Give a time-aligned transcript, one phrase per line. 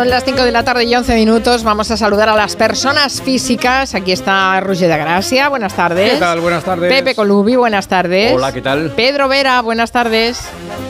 [0.00, 1.62] Son las 5 de la tarde y 11 minutos.
[1.62, 3.94] Vamos a saludar a las personas físicas.
[3.94, 5.50] Aquí está Roger de Gracia.
[5.50, 6.14] Buenas tardes.
[6.14, 6.40] ¿Qué tal?
[6.40, 6.90] Buenas tardes.
[6.90, 7.54] Pepe Colubi.
[7.56, 8.32] Buenas tardes.
[8.32, 8.92] Hola, ¿qué tal?
[8.96, 9.60] Pedro Vera.
[9.60, 10.40] Buenas tardes.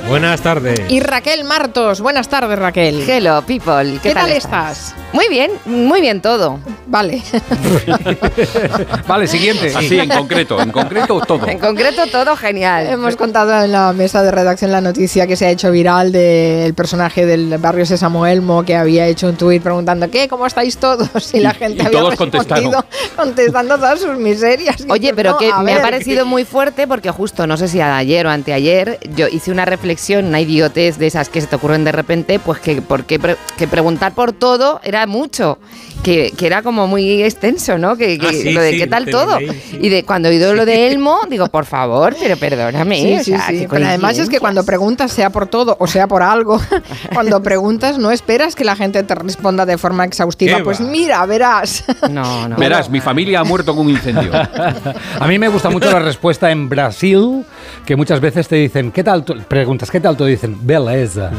[0.08, 0.80] Buenas tardes.
[0.88, 2.00] Y Raquel Martos.
[2.00, 3.08] Buenas tardes, Raquel.
[3.08, 3.94] Hello, people.
[3.94, 4.94] ¿Qué, ¿Qué tal estás?
[5.12, 6.60] Muy bien, muy bien todo.
[6.86, 7.22] Vale.
[9.06, 9.72] Vale, siguiente.
[9.74, 11.46] Así, en concreto, en concreto todo.
[11.46, 12.86] En concreto, todo genial.
[12.88, 16.74] Hemos contado en la mesa de redacción la noticia que se ha hecho viral del
[16.74, 20.28] personaje del barrio Sésamo Elmo que había hecho un tuit preguntando ¿qué?
[20.28, 21.08] ¿Cómo estáis todos?
[21.34, 22.84] Y la gente y había todos respondido
[23.16, 24.80] contestando todas sus miserias.
[24.80, 27.80] Y Oye, pero no, que me ha parecido muy fuerte porque justo, no sé si
[27.80, 31.84] ayer o anteayer, yo hice una reflexión, una idiotez de esas que se te ocurren
[31.84, 35.58] de repente, pues que, porque pre- que preguntar por todo era mucho.
[36.02, 37.94] Que, que era como muy extenso, ¿no?
[37.94, 39.38] Que, que Ah, sí, lo de sí, qué tal todo.
[39.38, 39.78] leí, sí.
[39.82, 42.96] Y de cuando he oído lo de Elmo, digo, por favor, pero perdóname.
[42.96, 46.06] Sí, o sí, sea, Pero además es que cuando preguntas, sea por todo o sea
[46.08, 46.58] por algo,
[47.12, 50.56] cuando preguntas no esperas que la gente te responda de forma exhaustiva.
[50.58, 50.84] ¿Qué Pues va?
[50.86, 51.84] mira, verás.
[52.10, 52.56] No, no.
[52.56, 54.32] Verás, mi familia ha muerto con un incendio.
[55.20, 57.44] A mí me gusta mucho la respuesta en Brasil,
[57.86, 59.24] que muchas veces te dicen, ¿qué tal?
[59.24, 59.34] tú?".
[59.46, 60.16] Preguntas, ¿qué tal?
[60.16, 61.30] Te dicen, beleza.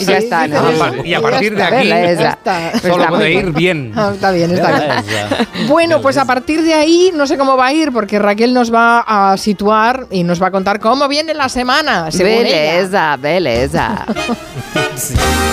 [0.00, 0.62] Y ya está, ¿no?
[1.04, 2.38] Y a partir de aquí, Beleza.
[2.82, 3.92] Solo puede ir bien.
[4.04, 4.88] Ah, está bien, está bien.
[5.06, 5.46] Beleza.
[5.68, 8.72] Bueno, pues a partir de ahí no sé cómo va a ir, porque Raquel nos
[8.72, 9.00] va
[9.32, 12.10] a situar y nos va a contar cómo viene la semana.
[12.10, 12.42] según ella.
[12.72, 14.04] Beleza, beleza.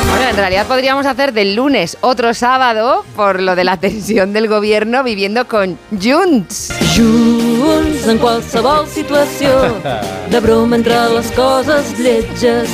[0.10, 4.48] Bueno, en realidad podríamos hacer del lunes otro sábado por lo de la tensión del
[4.48, 6.74] gobierno viviendo con Junts.
[6.98, 9.78] Junts en qualsevol situació,
[10.32, 12.70] de broma entre les coses lletges.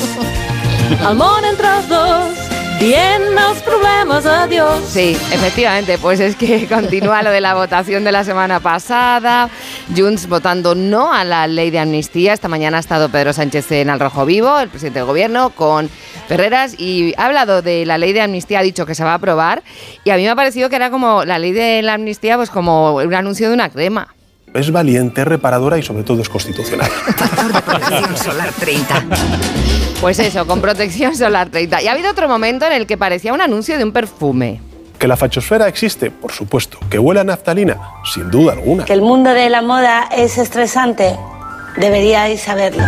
[0.96, 2.48] El món entre els dos,
[2.80, 4.88] dient els problemes a Dios.
[4.88, 9.50] Sí, efectivamente, pues es que continúa lo de la votación de la semana pasada.
[9.96, 12.34] Junts votando no a la ley de amnistía.
[12.34, 15.90] Esta mañana ha estado Pedro Sánchez en Al Rojo Vivo, el presidente del gobierno, con
[16.28, 19.16] Ferreras y ha hablado de la ley de amnistía, ha dicho que se va a
[19.16, 19.64] aprobar.
[20.04, 22.50] Y a mí me ha parecido que era como la ley de la amnistía, pues
[22.50, 24.14] como un anuncio de una crema.
[24.54, 26.90] Es valiente, es reparadora y sobre todo es constitucional.
[28.16, 29.06] Solar 30.
[30.02, 31.82] Pues eso, con protección solar 30.
[31.82, 34.62] Y ha habido otro momento en el que parecía un anuncio de un perfume.
[35.00, 36.10] ¿Que la fachosfera existe?
[36.10, 36.80] Por supuesto.
[36.90, 37.78] ¿Que huele a naftalina?
[38.14, 38.86] Sin duda alguna.
[38.86, 41.16] Que el mundo de la moda es estresante,
[41.78, 42.84] deberíais saberlo.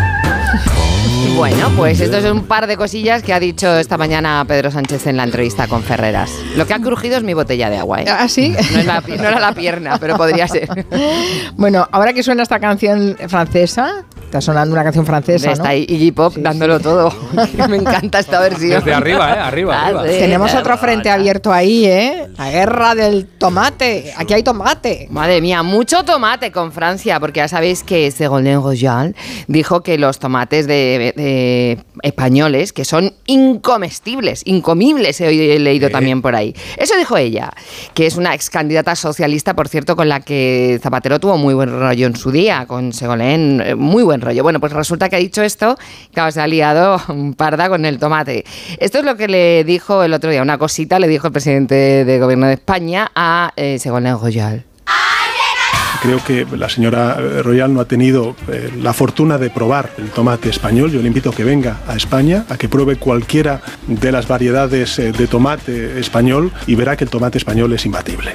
[1.39, 5.07] Bueno, pues esto es un par de cosillas que ha dicho esta mañana Pedro Sánchez
[5.07, 6.29] en la entrevista con Ferreras.
[6.57, 8.05] Lo que ha crujido es mi botella de agua, ¿eh?
[8.09, 8.49] ¿Ah, sí?
[8.49, 10.67] No, es la no era la pierna, pero podría ser.
[11.55, 16.33] Bueno, ahora que suena esta canción francesa, está sonando una canción francesa, Está Iggy Pop
[16.35, 16.83] Sí, dándolo sí.
[16.83, 17.13] todo.
[17.69, 18.79] Me encanta esta versión.
[18.79, 19.39] Desde arriba, ¿eh?
[19.39, 20.03] Arriba, arriba.
[20.03, 22.27] Tenemos otro frente abierto ahí, ¿eh?
[22.37, 24.13] La guerra del tomate.
[24.17, 25.07] Aquí hay tomate.
[25.09, 29.15] Madre mía, mucho tomate con Francia, porque ya sabéis que Ségolène Royal
[29.47, 31.28] dijo que los tomates de, de
[32.01, 36.55] españoles, que son incomestibles, incomibles, he, leído también por ahí.
[36.77, 37.51] Eso dijo ella,
[37.93, 41.69] que es una ex candidata socialista, por cierto, con la que Zapatero tuvo muy buen
[41.69, 44.43] rollo en su día, con Ségolène, eh, muy buen rollo.
[44.43, 45.77] Bueno, pues resulta que ha dicho esto,
[46.13, 48.45] claro, se ha liado un parda con el tomate.
[48.79, 52.05] Esto es lo que le dijo el otro día, una cosita le dijo el presidente
[52.05, 54.68] del gobierno de España a eh, Ségolène Royal.
[56.01, 60.49] Creo que la señora Royal no ha tenido eh, la fortuna de probar el tomate
[60.49, 60.91] español.
[60.91, 64.97] Yo le invito a que venga a España, a que pruebe cualquiera de las variedades
[64.99, 68.33] eh, de tomate español y verá que el tomate español es imbatible.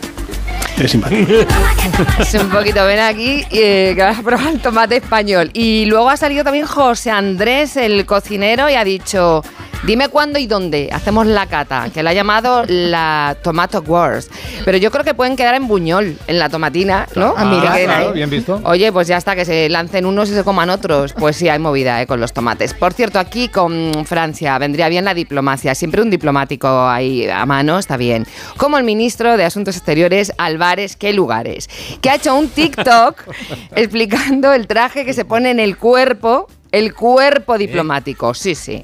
[0.79, 1.47] Es imbatible.
[2.19, 5.51] Es un poquito, ven aquí eh, que vas a probar el tomate español.
[5.53, 9.43] Y luego ha salido también José Andrés, el cocinero, y ha dicho,
[9.87, 14.31] dime cuándo y dónde hacemos la cata, que la ha llamado la Tomato Wars.
[14.65, 17.35] Pero yo creo que pueden quedar en Buñol, en la tomatina, ¿no?
[17.37, 18.61] Ah, mira, Que claro, bien visto.
[18.65, 21.13] Oye, pues ya está, que se lancen unos y se coman otros.
[21.13, 22.75] Pues sí, hay movida eh, con los tomates.
[22.75, 25.75] Por cierto, aquí con Francia vendría bien la diplomacia.
[25.75, 28.27] Siempre un diplomático ahí a mano está bien.
[28.57, 31.69] Como el ministro de Asuntos Exteriores, Álvarez, ¿qué lugares?
[32.01, 33.23] Que ha hecho un TikTok
[33.77, 38.33] explicando el traje que se pone en el cuerpo, el cuerpo diplomático.
[38.35, 38.83] Sí, sí.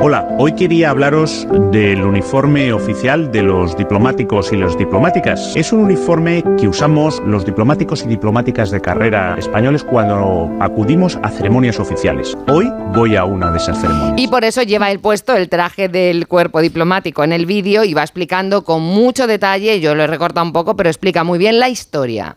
[0.00, 5.56] Hola, hoy quería hablaros del uniforme oficial de los diplomáticos y las diplomáticas.
[5.56, 11.30] Es un uniforme que usamos los diplomáticos y diplomáticas de carrera españoles cuando acudimos a
[11.30, 12.38] ceremonias oficiales.
[12.46, 14.14] Hoy voy a una de esas ceremonias.
[14.16, 17.94] Y por eso lleva el puesto el traje del cuerpo diplomático en el vídeo y
[17.94, 21.58] va explicando con mucho detalle, yo lo he recortado un poco, pero explica muy bien
[21.58, 22.36] la historia.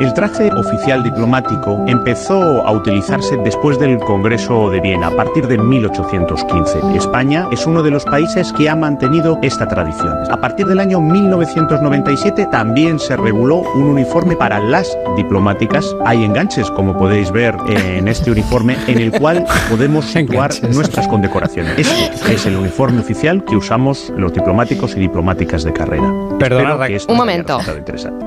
[0.00, 5.58] El traje oficial diplomático empezó a utilizarse después del Congreso de Viena, a partir de
[5.58, 6.80] 1815.
[6.96, 10.16] España es uno de los países que ha mantenido esta tradición.
[10.30, 15.94] A partir del año 1997 también se reguló un uniforme para las diplomáticas.
[16.04, 21.78] Hay enganches, como podéis ver en este uniforme, en el cual podemos situar nuestras condecoraciones.
[21.78, 26.12] Este es el uniforme oficial que usamos los diplomáticos y diplomáticas de carrera.
[26.38, 26.78] Perdona,
[27.08, 27.58] Un momento.
[27.76, 28.24] interesante.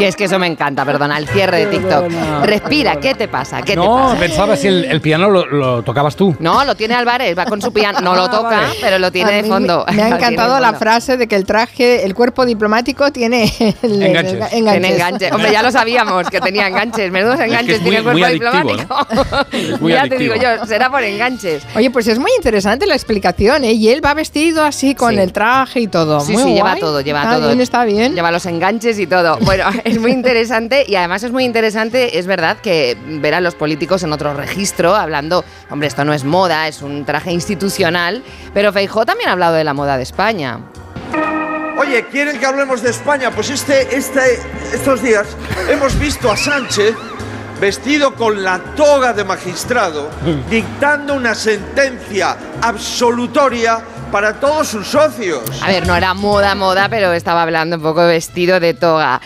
[0.00, 2.10] Que es que eso me encanta, perdona, el cierre de TikTok.
[2.44, 3.58] Respira, ¿qué te pasa?
[3.60, 4.18] ¿Qué te No, pasa?
[4.18, 6.34] pensaba si el, el piano lo, lo tocabas tú.
[6.38, 8.00] No, lo tiene Álvarez, va con su piano.
[8.00, 8.74] No lo Ah, toca, vale.
[8.80, 9.84] pero lo tiene de fondo.
[9.90, 13.52] Me, me ha encantado la frase de que el traje, el cuerpo diplomático tiene
[13.82, 14.52] el- Enganches.
[14.52, 15.32] el- Tiene enganches.
[15.32, 17.12] Hombre, ya lo sabíamos que tenía enganches.
[17.12, 19.06] Menudos enganches es tiene el muy- cuerpo diplomático.
[19.52, 21.62] Es muy ya te digo yo, será por enganches.
[21.76, 23.72] Oye, pues es muy interesante la explicación, ¿eh?
[23.72, 25.18] Y él va vestido así con Sí.
[25.20, 26.20] el traje y todo.
[26.20, 26.80] Sí, Muy sí, lleva guay.
[26.80, 27.46] todo, lleva está todo.
[27.48, 28.14] Bien, está bien.
[28.14, 29.36] Lleva los enganches y todo.
[29.42, 33.54] Bueno, es muy interesante y además es muy interesante, es verdad, que ver a los
[33.54, 38.22] políticos en otro registro hablando, hombre, esto no es moda, es un traje institucional,
[38.54, 40.60] pero Feijó también ha hablado de la moda de España.
[41.78, 43.30] Oye, ¿quieren que hablemos de España?
[43.30, 44.38] Pues este, este,
[44.72, 45.26] estos días
[45.70, 46.94] hemos visto a Sánchez
[47.60, 50.10] vestido con la toga de magistrado,
[50.50, 55.42] dictando una sentencia absolutoria para todos sus socios.
[55.62, 59.20] A ver, no era moda, moda, pero estaba hablando un poco de vestido de toga.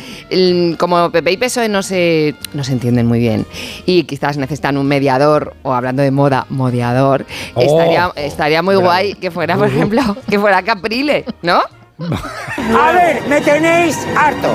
[0.78, 3.46] Como Pepe y PSOE no se, no se entienden muy bien
[3.86, 7.60] y quizás necesitan un mediador, o hablando de moda, modiador, Oh.
[7.60, 8.88] estaría, estaría muy Bravo.
[8.90, 11.60] guay que fuera, por ejemplo, que fuera Caprile, ¿no?
[12.76, 14.48] A ver, me tenéis harto.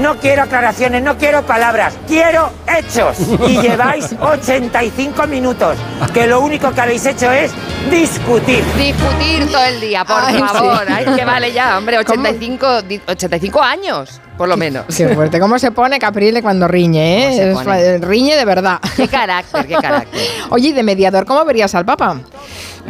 [0.00, 3.16] No quiero aclaraciones, no quiero palabras, quiero hechos.
[3.48, 5.76] Y lleváis 85 minutos,
[6.12, 7.52] que lo único que habéis hecho es
[7.90, 8.64] discutir.
[8.76, 10.84] Discutir todo el día, por Ay, favor.
[10.86, 10.92] sí.
[10.92, 14.84] Ay, que vale ya, hombre, 85, di- 85 años, por lo menos.
[14.96, 15.38] Qué fuerte.
[15.38, 17.98] ¿Cómo se pone Caprile cuando riñe, ¿Cómo se eh?
[17.98, 18.80] Riñe de verdad.
[18.96, 20.20] Qué carácter, qué carácter.
[20.50, 22.16] Oye, y de mediador, ¿cómo verías al Papa?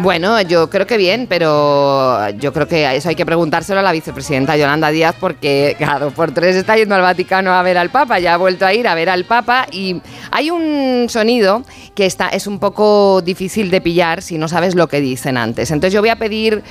[0.02, 3.92] Bueno, yo creo que bien, pero yo creo que eso hay que preguntárselo a la
[3.92, 8.18] vicepresidenta Yolanda Díaz porque dos por tres está yendo al Vaticano a ver al Papa,
[8.18, 10.00] ya ha vuelto a ir a ver al Papa y
[10.30, 11.62] hay un sonido
[11.94, 15.70] que está, es un poco difícil de pillar si no sabes lo que dicen antes.
[15.70, 16.62] Entonces yo voy a pedir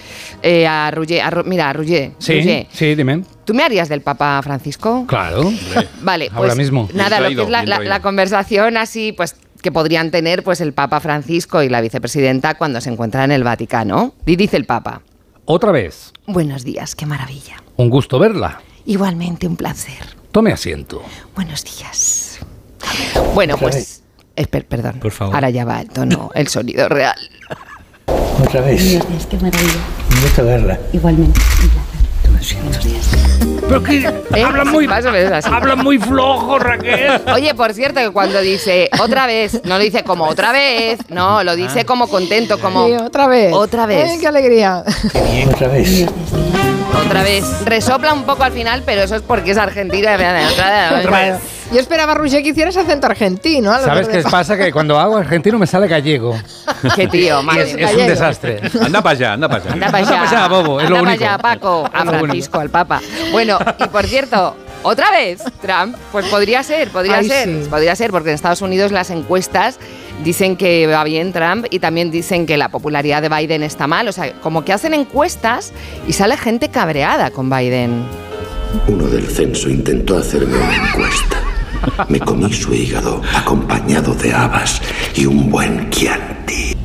[0.41, 3.23] eh, a Roger, a Ru- mira, a Roger, Sí, dime.
[3.45, 5.05] ¿tú me harías del Papa Francisco?
[5.07, 5.51] Claro.
[6.01, 6.89] Vale, Ahora pues mismo.
[6.93, 7.49] nada, lo que es
[7.87, 12.81] la conversación así, pues que podrían tener pues el Papa Francisco y la vicepresidenta cuando
[12.81, 14.13] se encuentran en el Vaticano.
[14.25, 15.01] Y dice el Papa,
[15.45, 16.11] Otra vez.
[16.27, 17.61] buenos días, qué maravilla.
[17.77, 18.61] Un gusto verla.
[18.85, 20.17] Igualmente un placer.
[20.31, 21.01] Tome asiento.
[21.35, 22.39] Buenos días.
[23.33, 24.03] Bueno, pues...
[24.35, 25.35] esper- perdón, Por favor.
[25.35, 27.17] ahora ya va el tono, el sonido real.
[28.41, 28.83] Otra vez.
[28.83, 29.73] Buenos días, qué maravilla.
[30.15, 30.79] Un gusto verla.
[30.93, 31.39] Igualmente,
[32.25, 32.57] un placer.
[32.63, 33.09] Buenos días.
[33.69, 33.97] Pero que
[34.35, 34.43] ¿Eh?
[34.43, 35.49] habla muy, Más o menos así.
[35.51, 37.21] habla muy flojo, Raquel.
[37.33, 41.43] Oye, por cierto, que cuando dice otra vez, no lo dice como otra vez, no,
[41.43, 43.53] lo dice como contento, como Sí, otra vez.
[43.53, 44.09] Otra vez.
[44.09, 44.83] Ay, qué alegría.
[45.53, 46.07] Otra vez.
[47.05, 47.45] otra vez.
[47.65, 50.17] Resopla un poco al final, pero eso es porque es argentina.
[50.17, 51.39] Claro.
[51.71, 53.71] Yo esperaba, Roger, que hicieras acento argentino.
[53.71, 54.57] a lo ¿Sabes de- qué pasa?
[54.57, 56.35] Que cuando hago argentino me sale gallego.
[56.95, 57.85] Qué tío, madre es, mía.
[57.85, 58.09] es un Gallego.
[58.09, 58.61] desastre.
[58.81, 59.73] Anda para allá, anda para allá.
[59.73, 60.23] Anda para Anda allá.
[60.23, 61.23] pa' allá, bobo, es lo Anda pa' único.
[61.25, 61.89] allá, Paco.
[61.93, 62.11] A lo.
[62.19, 63.01] Francisco, al Papa.
[63.31, 67.67] Bueno, y por cierto, otra vez, Trump, pues podría ser, podría Ay, ser, sí.
[67.69, 69.77] podría ser, porque en Estados Unidos las encuestas
[70.23, 74.07] dicen que va bien Trump y también dicen que la popularidad de Biden está mal.
[74.07, 75.71] O sea, como que hacen encuestas
[76.07, 78.03] y sale gente cabreada con Biden.
[78.87, 81.37] Uno del censo intentó hacerme una encuesta.
[82.07, 84.81] Me comí su hígado acompañado de habas
[85.15, 86.75] y un buen Chianti.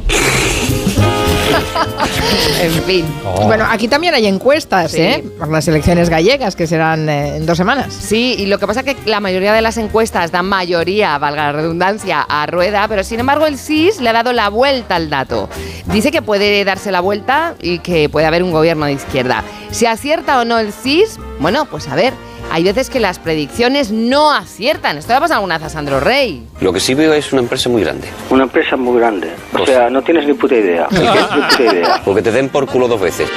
[2.60, 3.04] En fin.
[3.24, 3.46] Oh.
[3.46, 5.00] Bueno, aquí también hay encuestas, Sí.
[5.00, 5.24] ¿eh?
[5.38, 7.92] Por las elecciones gallegas, que serán eh, en dos semanas.
[7.92, 11.44] Sí, y lo que pasa es que la mayoría de las encuestas dan mayoría, valga
[11.46, 15.10] la redundancia, a Rueda, pero sin embargo el CIS le ha dado la vuelta al
[15.10, 15.48] dato.
[15.86, 19.44] Dice que puede darse la vuelta y que puede haber un gobierno de izquierda.
[19.70, 22.14] Si acierta o no el CIS, bueno, pues a ver,
[22.50, 24.98] hay veces que las predicciones no aciertan.
[24.98, 26.46] Esto le ha pasado alguna vez a Sandro Rey.
[26.60, 28.08] Lo que sí veo es una empresa muy grande.
[28.30, 29.32] Una empresa muy grande.
[29.58, 30.86] O sea, no tienes ni puta idea.
[30.90, 32.00] Ni puta idea.
[32.04, 33.28] Porque te den por culo dos veces.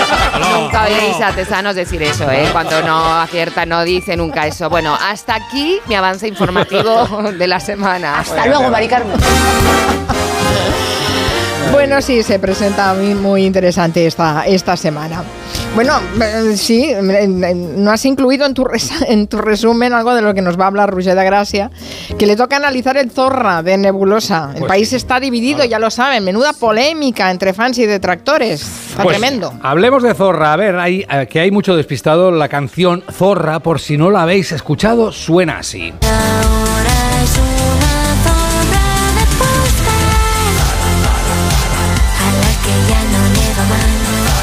[0.54, 2.48] Nunca oiréis a artesanos decir eso, ¿eh?
[2.52, 4.70] Cuando no acierta, no dice nunca eso.
[4.70, 8.20] Bueno, hasta aquí mi avance informativo de la semana.
[8.20, 9.16] Hasta luego, Mari Carmen.
[11.70, 15.22] Bueno, sí, se presenta muy, muy interesante esta, esta semana.
[15.74, 20.34] Bueno, eh, sí, no has incluido en tu, res- en tu resumen algo de lo
[20.34, 21.70] que nos va a hablar Roger de Gracia,
[22.18, 24.50] que le toca analizar el Zorra de Nebulosa.
[24.52, 24.96] El Pues país sí.
[24.96, 28.60] está dividido, ya lo saben, menuda polémica entre fans y detractores.
[28.90, 29.54] Está Pues, tremendo.
[29.62, 30.52] Hablemos de Zorra.
[30.52, 32.30] A ver, hay, eh, que hay mucho despistado.
[32.30, 35.94] La canción Zorra, por si no la habéis escuchado, suena así.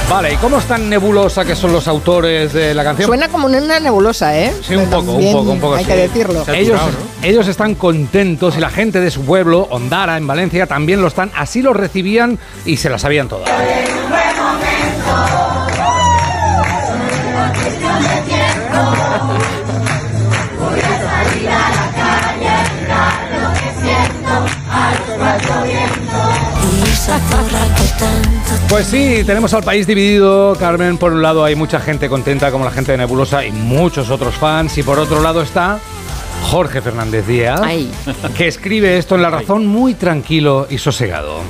[0.10, 3.06] Vale, ¿y cómo es tan nebulosa que son los autores de la canción?
[3.06, 4.52] Suena como una nebulosa, ¿eh?
[4.64, 5.76] Sí, un poco, un poco, un poco.
[5.76, 5.92] Hay sí.
[5.92, 6.44] que decirlo.
[6.52, 6.82] Ellos,
[7.22, 11.32] ellos están contentos y la gente de su pueblo, Ondara, en Valencia, también lo están.
[11.36, 13.50] Así lo recibían y se la sabían todas.
[28.70, 30.98] Pues sí, tenemos al país dividido, Carmen.
[30.98, 34.36] Por un lado hay mucha gente contenta como la gente de Nebulosa y muchos otros
[34.36, 34.78] fans.
[34.78, 35.80] Y por otro lado está
[36.44, 37.92] Jorge Fernández Díaz, Ay.
[38.38, 41.42] que escribe esto en La Razón muy tranquilo y sosegado.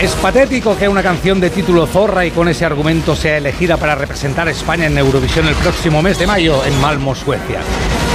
[0.00, 3.94] Es patético que una canción de título Zorra y con ese argumento sea elegida para
[3.94, 7.60] representar a España en Eurovisión el próximo mes de mayo en Malmo, Suecia.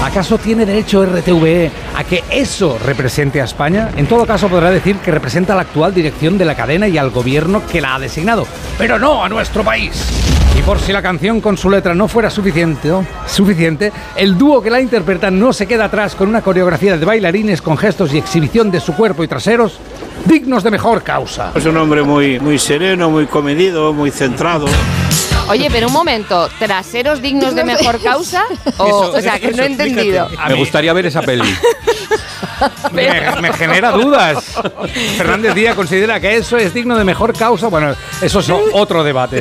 [0.04, 3.90] ¿Acaso tiene derecho RTVE a que eso represente a España?
[3.98, 7.00] En todo caso podrá decir que representa a la actual dirección de la cadena y
[7.00, 8.46] al gobierno que la ha designado,
[8.78, 10.06] pero no a nuestro país.
[10.58, 12.92] Y por si la canción con su letra no fuera suficiente,
[13.26, 17.62] suficiente, el dúo que la interpreta no se queda atrás con una coreografía de bailarines
[17.64, 19.80] con gestos y exhibición de su cuerpo y traseros
[20.32, 21.52] dignos de mejor causa.
[21.54, 24.66] Es un hombre muy, muy sereno, muy comedido, muy centrado.
[25.50, 28.46] Oye, pero un momento, ¿traseros dignos de mejor causa?
[28.78, 30.30] O, Eso, o sea, que no he entendido.
[30.48, 31.44] Me gustaría ver esa peli.
[32.92, 33.10] Me,
[33.42, 34.60] me genera dudas.
[35.18, 37.68] Fernández Díaz considera que eso es digno de mejor causa.
[37.68, 39.40] Bueno, eso es otro debate.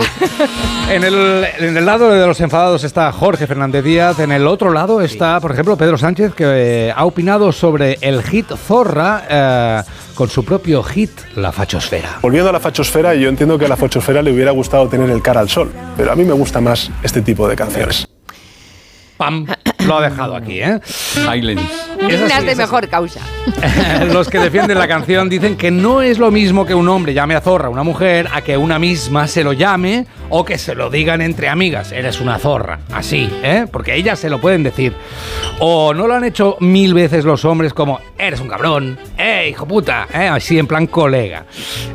[0.88, 4.18] En el, en el lado de los enfadados está Jorge Fernández Díaz.
[4.18, 8.22] En el otro lado está, por ejemplo, Pedro Sánchez, que eh, ha opinado sobre el
[8.22, 9.82] hit Zorra eh,
[10.14, 12.18] con su propio hit, La Fachosfera.
[12.20, 15.22] Volviendo a la fachosfera, yo entiendo que a la fachosfera le hubiera gustado tener el
[15.22, 18.06] cara al sol, pero a mí me gusta más este tipo de canciones.
[19.16, 19.46] Pam,
[19.86, 20.80] lo ha dejado aquí, ¿eh?
[20.84, 21.64] Silence.
[22.08, 23.20] Dignas de mejor causa.
[24.12, 27.34] Los que defienden la canción dicen que no es lo mismo que un hombre llame
[27.34, 30.74] a zorra a una mujer a que una misma se lo llame o que se
[30.74, 31.92] lo digan entre amigas.
[31.92, 32.80] Eres una zorra.
[32.92, 33.66] Así, ¿eh?
[33.70, 34.94] Porque ellas se lo pueden decir.
[35.58, 39.66] O no lo han hecho mil veces los hombres como eres un cabrón, eh, hijo
[39.66, 40.28] puta, ¿eh?
[40.28, 41.46] Así en plan colega.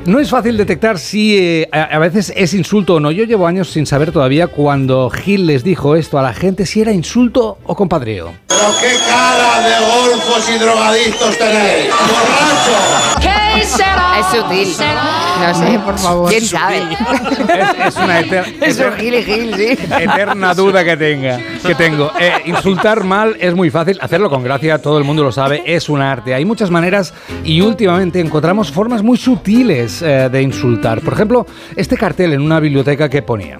[0.05, 3.11] No es fácil detectar si eh, a, a veces es insulto o no.
[3.11, 6.81] Yo llevo años sin saber todavía cuando Gil les dijo esto a la gente si
[6.81, 8.33] era insulto o compadreo.
[8.47, 11.89] Pero qué cara de golfos y drogadictos tenéis.
[11.91, 13.21] ¡Borracho!
[13.21, 14.19] ¿Qué será?
[14.19, 14.75] Es sutil.
[15.41, 16.29] No sé, por favor.
[16.29, 16.77] ¿Quién sabe?
[16.79, 19.77] Es, es una eter- Es un gil y gil, sí.
[19.99, 24.81] eterna duda que tenga que tengo Eh, insultar mal es muy fácil hacerlo con gracia
[24.81, 27.13] todo el mundo lo sabe es un arte hay muchas maneras
[27.43, 32.59] y últimamente encontramos formas muy sutiles eh, de insultar por ejemplo este cartel en una
[32.59, 33.59] biblioteca que ponía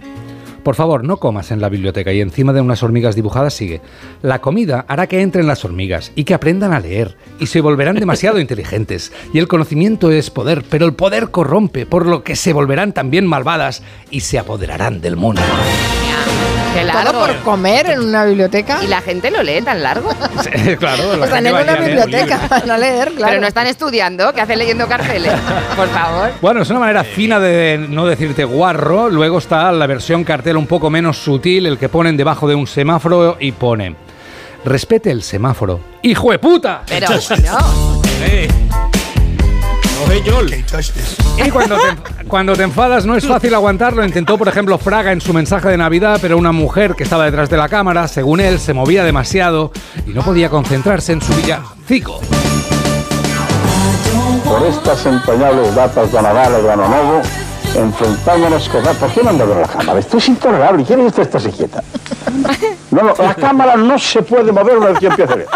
[0.66, 3.82] por favor, no comas en la biblioteca y encima de unas hormigas dibujadas sigue.
[4.24, 7.98] La comida hará que entren las hormigas y que aprendan a leer y se volverán
[7.98, 9.14] demasiado inteligentes.
[9.32, 13.28] Y el conocimiento es poder, pero el poder corrompe, por lo que se volverán también
[13.28, 15.44] malvadas y se apoderarán del mundo.
[16.74, 17.20] Qué Todo largo.
[17.20, 18.80] por comer en una biblioteca.
[18.84, 20.10] Y la gente lo lee tan largo.
[20.80, 23.30] claro, la Están en una un biblioteca, a leer, claro.
[23.30, 25.32] Pero no están estudiando, ¿qué hacen leyendo carteles?
[25.76, 26.32] Por favor.
[26.42, 29.10] Bueno, es una manera fina de no decirte guarro.
[29.10, 32.68] Luego está la versión cartel un poco menos sutil, el que ponen debajo de un
[32.68, 33.96] semáforo y pone:
[34.66, 35.80] Respete el semáforo.
[36.02, 36.82] ¡Hijo de puta!
[36.88, 37.96] Pero no.
[41.46, 44.04] Y cuando te, cuando te enfadas no es fácil aguantarlo.
[44.06, 47.50] Intentó, por ejemplo, Fraga en su mensaje de Navidad, pero una mujer que estaba detrás
[47.50, 49.72] de la cámara, según él, se movía demasiado
[50.06, 52.20] y no podía concentrarse en su villancico.
[54.44, 57.22] Por estas entrañables datas de Nadal o de Ano Novo,
[57.76, 58.84] enfrentándonos con...
[58.84, 60.00] ¿Por qué no anda ver la cámara?
[60.00, 60.84] Esto es intolerable.
[60.84, 61.84] ¿Quiere que usted esté quieta?
[62.92, 65.48] No, no, la cámara no se puede mover una vez que empiece a ver.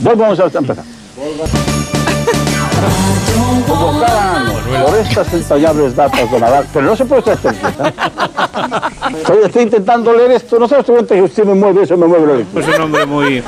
[0.00, 0.84] Volvamos a empezar.
[3.76, 7.92] Por estas entrañables datas de Nadal, pero no se puede estar quieta.
[9.16, 12.26] Estoy, estoy intentando leer esto, no das cuenta que usted me mueve eso, me mueve
[12.26, 12.66] la lectura.
[12.66, 13.42] Es un hombre muy,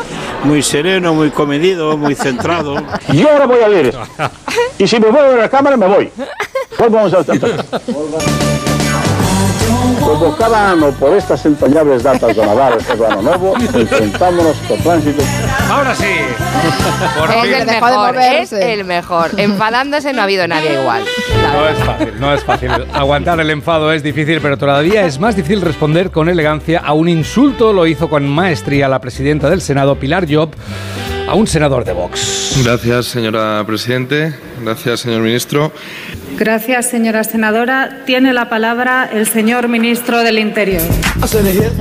[0.44, 2.76] muy sereno, muy comedido, muy centrado.
[3.12, 4.00] Yo ahora voy a leer esto.
[4.78, 6.11] Y si me mueve la cámara, me voy.
[6.78, 7.64] Volvamos a empezar.
[10.09, 14.75] Como cada ano por estas entrañables datas do Nadal e do Ano Novo, enfrentámonos co
[14.81, 15.21] tránsito.
[15.69, 16.09] Ahora sí.
[17.21, 17.53] Por Es fin.
[17.61, 18.73] el mejor, es moverse.
[18.73, 19.31] el mejor.
[19.37, 21.05] Enfadándose no ha habido nadie igual.
[21.53, 22.71] No es fácil, no es fácil.
[22.95, 27.09] Aguantar el enfado es difícil, pero todavía es más difícil responder con elegancia a un
[27.11, 27.75] insulto.
[27.75, 30.50] Lo hizo con maestría la presidenta del Senado, Pilar Job,
[31.29, 32.59] a un senador de Vox.
[32.65, 34.33] Gracias, señora Presidente.
[34.62, 35.73] Gracias, señor Ministro.
[36.37, 38.03] Gracias, señora senadora.
[38.07, 40.83] Tiene la palabra el señor ministro del Interior.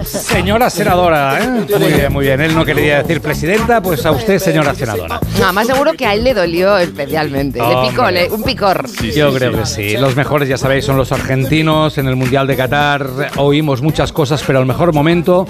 [0.04, 1.66] Señora senadora, ¿eh?
[1.80, 2.42] Muy bien, muy bien.
[2.42, 5.20] Él no quería decir presidenta, pues a usted, señora senadora.
[5.40, 7.60] No, más seguro que a él le dolió especialmente.
[7.60, 8.86] Le picó, le- un picor.
[9.16, 9.98] Yo creo que sí.
[9.98, 11.98] Los mejores, ya sabéis, son los argentinos.
[11.98, 13.08] En el Mundial de Qatar
[13.38, 15.46] oímos muchas cosas, pero el mejor momento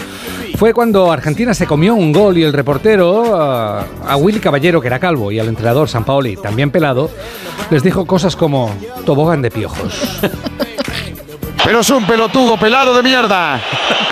[0.57, 4.87] fue cuando Argentina se comió un gol y el reportero, a, a Willy Caballero, que
[4.87, 7.09] era calvo, y al entrenador San Paoli, también pelado,
[7.69, 8.73] les dijo cosas como
[9.05, 10.19] tobogán de piojos.
[11.63, 13.59] Pero es un pelotudo pelado de mierda.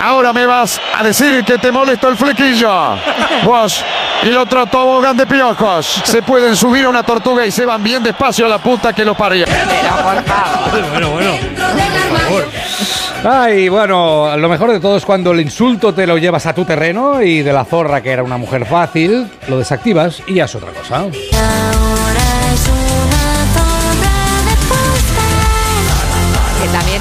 [0.02, 2.96] Ahora me vas a decir que te molesto el flequillo.
[3.44, 3.82] Vos
[4.22, 6.02] y el otro tobogán de piojos.
[6.04, 9.04] Se pueden subir a una tortuga y se van bien despacio a la puta que
[9.04, 9.46] lo parió.
[10.90, 11.32] Bueno, bueno.
[12.10, 12.44] Por favor.
[13.24, 16.64] Ay, bueno, lo mejor de todo es cuando el insulto te lo llevas a tu
[16.64, 20.54] terreno y de la zorra, que era una mujer fácil, lo desactivas y ya es
[20.54, 21.06] otra cosa.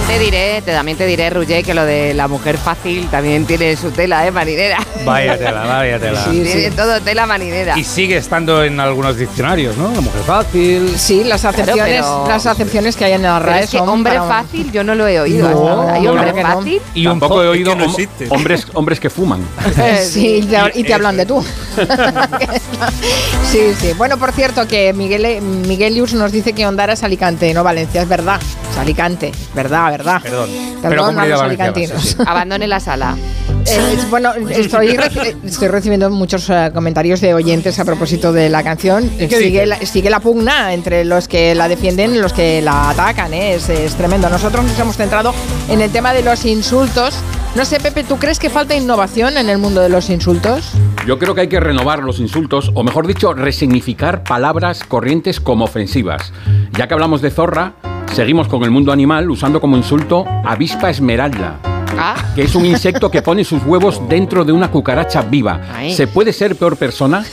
[0.08, 3.76] Te diré, te, también te diré, Ruggé, que lo de la mujer fácil también tiene
[3.76, 4.32] su tela, ¿eh?
[4.32, 4.78] Marinera.
[5.04, 6.24] Vaya tela, vaya tela.
[6.30, 7.78] tiene todo tela marinera.
[7.78, 9.92] Y sigue estando en algunos diccionarios, ¿no?
[9.92, 10.94] La mujer fácil.
[10.98, 14.14] Sí, las acepciones, pero- las acepciones que hay en la RAE es que son hombre
[14.18, 15.94] para- fácil yo no lo he oído No, hasta ahora.
[15.96, 16.82] ¿Hay hombre no, fácil?
[16.94, 19.42] Y un Tampoco he oído es que no hombres, hombres que fuman.
[20.04, 21.44] Sí, y te, y te hablan de tú.
[23.52, 23.94] sí, sí.
[23.98, 28.08] Bueno, por cierto, que Miguel, Miguelius nos dice que Ondara es Alicante, no Valencia, es
[28.08, 28.40] verdad.
[28.72, 30.22] Es Alicante, es verdad, verdad.
[30.22, 30.50] Perdón.
[30.82, 32.02] Perdón Pero a los alicantinos.
[32.02, 32.16] sí, sí.
[32.26, 33.16] Abandone la sala.
[33.68, 38.48] Eh, es- bueno, estoy, reci- estoy recibiendo muchos eh, comentarios de oyentes a propósito de
[38.48, 39.10] la canción.
[39.18, 43.34] Sigue la, sigue la pugna entre los que la defienden y los que la atacan.
[43.34, 43.56] ¿eh?
[43.56, 44.30] Es, es tremendo.
[44.30, 45.34] Nosotros nos hemos centrado
[45.68, 47.16] en el tema de los insultos.
[47.56, 50.66] No sé, Pepe, ¿tú crees que falta innovación en el mundo de los insultos?
[51.06, 55.66] Yo creo que hay que renovar los insultos, o mejor dicho, resignificar palabras corrientes como
[55.66, 56.34] ofensivas.
[56.72, 57.74] Ya que hablamos de zorra,
[58.12, 61.60] seguimos con el mundo animal usando como insulto avispa esmeralda.
[61.98, 65.62] Ah, que es un insecto que pone sus huevos dentro de una cucaracha viva.
[65.74, 65.94] Ay.
[65.94, 67.24] ¿Se puede ser peor persona?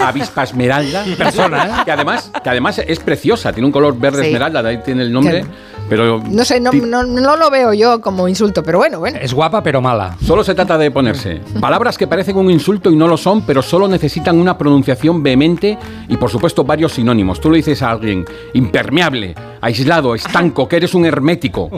[0.00, 1.04] Avispa esmeralda.
[1.16, 1.82] Persona, ¿eh?
[1.84, 4.26] Que además, que además es preciosa, tiene un color verde Sí.
[4.26, 5.44] esmeralda, de ahí tiene el nombre.
[5.88, 9.18] Pero No sé, no, no, no lo veo yo como insulto, pero bueno, bueno.
[9.20, 10.16] Es guapa pero mala.
[10.24, 13.62] Solo se trata de ponerse palabras que parecen un insulto y no lo son, pero
[13.62, 17.40] solo necesitan una pronunciación vehemente y por supuesto varios sinónimos.
[17.40, 21.68] Tú le dices a alguien impermeable, aislado, estanco, que eres un hermético.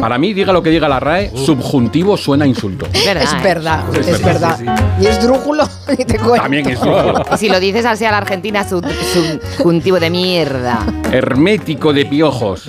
[0.00, 2.86] Para mí, diga lo que diga la RAE, subjuntivo suena a insulto.
[2.92, 3.24] es verdad.
[3.24, 3.38] Es ¿eh?
[3.42, 4.94] verdad, Es es verdad, verdad.
[5.00, 5.64] Y es drújulo,
[5.98, 6.42] y te cuento.
[6.42, 7.24] También es drújulo.
[7.36, 8.80] Si lo dices así a la Argentina, su,
[9.12, 10.84] subjuntivo de mierda.
[11.12, 12.68] Hermético de piojos.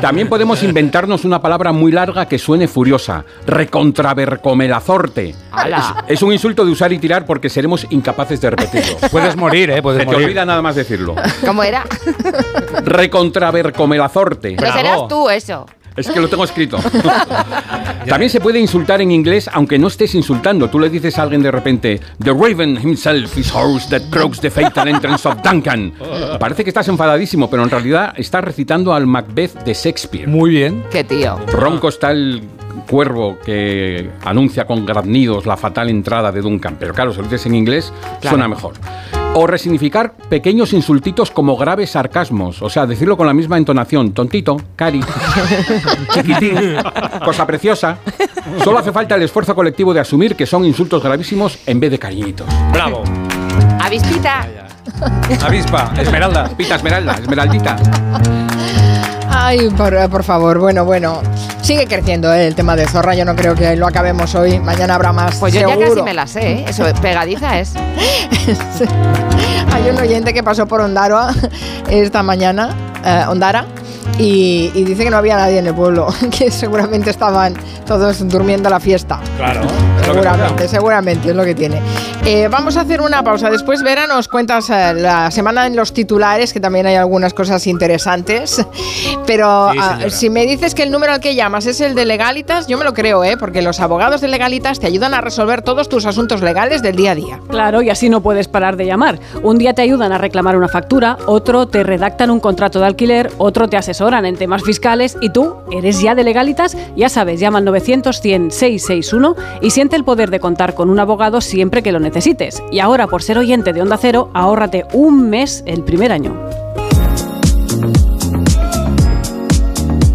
[0.00, 3.24] También podemos inventarnos una palabra muy larga que suene furiosa.
[3.46, 5.34] Recontravercomelazorte.
[5.52, 6.04] ¡Hala!
[6.06, 8.96] Es, es un insulto de usar y tirar porque seremos incapaces de repetirlo.
[9.10, 9.82] Puedes morir, ¿eh?
[9.82, 10.26] Puedes Se te morir.
[10.28, 11.14] olvida nada más decirlo.
[11.44, 11.84] ¿Cómo era?
[12.84, 14.56] Recontravercomelazorte.
[14.58, 15.66] Pero serás tú eso.
[15.96, 16.78] Es que lo tengo escrito.
[18.08, 20.68] También se puede insultar en inglés aunque no estés insultando.
[20.70, 24.50] Tú le dices a alguien de repente, The Raven himself is horse that croaks the
[24.50, 25.92] fatal entrance of Duncan.
[26.38, 30.26] Parece que estás enfadadísimo, pero en realidad estás recitando al Macbeth de Shakespeare.
[30.26, 30.84] Muy bien.
[30.90, 31.38] Qué tío.
[31.48, 32.42] Ronco está el
[32.90, 36.76] cuervo que anuncia con graznidos la fatal entrada de Duncan.
[36.78, 38.30] Pero claro, si lo dices en inglés, Claro.
[38.36, 38.72] suena mejor.
[39.34, 42.60] O resignificar pequeños insultitos como graves sarcasmos.
[42.62, 44.12] O sea, decirlo con la misma entonación.
[44.12, 45.00] Tontito, cari,
[46.12, 46.76] chiquitín,
[47.24, 47.98] cosa preciosa.
[48.64, 51.98] Solo hace falta el esfuerzo colectivo de asumir que son insultos gravísimos en vez de
[52.00, 52.46] cariñitos.
[52.72, 53.04] Bravo.
[53.80, 54.48] Avispita.
[55.44, 56.48] Avispa, esmeralda.
[56.56, 57.76] Pita esmeralda, esmeraldita.
[59.32, 61.22] Ay, por, por favor, bueno, bueno.
[61.62, 62.48] Sigue creciendo ¿eh?
[62.48, 63.14] el tema de Zorra.
[63.14, 64.58] Yo no creo que lo acabemos hoy.
[64.58, 65.36] Mañana habrá más.
[65.36, 66.64] Pues yo ya casi me la sé, ¿eh?
[66.68, 67.74] Eso, pegadiza es.
[69.72, 71.28] Hay un oyente que pasó por Ondara
[71.88, 73.66] esta mañana, eh, Ondara,
[74.18, 77.54] y, y dice que no había nadie en el pueblo, que seguramente estaban
[77.86, 79.20] todos durmiendo la fiesta.
[79.36, 79.62] Claro.
[80.04, 81.80] Seguramente, seguramente es lo que tiene.
[82.24, 83.48] Eh, vamos a hacer una pausa.
[83.48, 87.66] Después, Vera, nos cuentas eh, la semana en los titulares, que también hay algunas cosas
[87.66, 88.64] interesantes.
[89.26, 92.04] Pero Sí, ah, si me dices que el número al que llamas es el de
[92.04, 93.36] Legalitas, yo me lo creo, ¿eh?
[93.36, 97.12] Porque los abogados de Legalitas te ayudan a resolver todos tus asuntos legales del día
[97.12, 97.40] a día.
[97.48, 99.18] Claro, y así no puedes parar de llamar.
[99.42, 103.30] Un día te ayudan a reclamar una factura, otro te redactan un contrato de alquiler,
[103.38, 107.58] otro te asesoran en temas fiscales y tú eres ya de legalitas, ya sabes, llama
[107.58, 111.92] al 900 100 661 y siente el poder de contar con un abogado siempre que
[111.92, 112.62] lo necesites.
[112.72, 116.34] Y ahora, por ser oyente de Onda Cero, ahórrate un mes el primer año.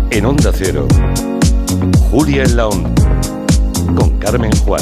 [0.10, 0.88] En Onda Cero,
[2.10, 2.69] Julia en la
[3.95, 4.82] con Carmen Juan.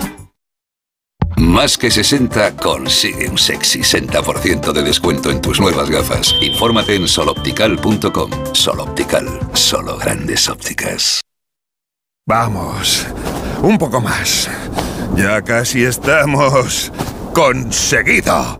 [1.41, 6.35] Más que 60 consigue un sexy 60% de descuento en tus nuevas gafas.
[6.39, 8.29] Infórmate en soloptical.com.
[8.53, 11.19] Soloptical, solo grandes ópticas.
[12.27, 13.07] Vamos,
[13.63, 14.51] un poco más.
[15.15, 16.91] Ya casi estamos
[17.33, 18.59] conseguido.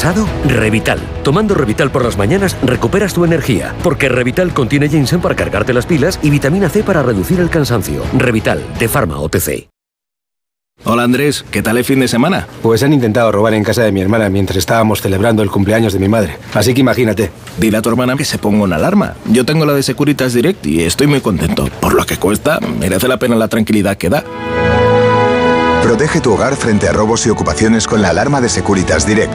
[0.00, 0.26] ¿Cansado?
[0.46, 0.98] Revital.
[1.22, 5.84] Tomando Revital por las mañanas recuperas tu energía, porque Revital contiene ginseng para cargarte las
[5.84, 8.02] pilas y vitamina C para reducir el cansancio.
[8.16, 9.68] Revital, de Pharma OTC.
[10.84, 12.46] Hola Andrés, ¿qué tal el fin de semana?
[12.62, 15.98] Pues han intentado robar en casa de mi hermana mientras estábamos celebrando el cumpleaños de
[15.98, 16.38] mi madre.
[16.54, 17.30] Así que imagínate.
[17.58, 19.16] Dile a tu hermana que se ponga una alarma.
[19.26, 21.68] Yo tengo la de Securitas Direct y estoy muy contento.
[21.78, 24.24] Por lo que cuesta, merece la pena la tranquilidad que da.
[25.82, 29.34] Protege tu hogar frente a robos y ocupaciones con la alarma de Securitas Direct.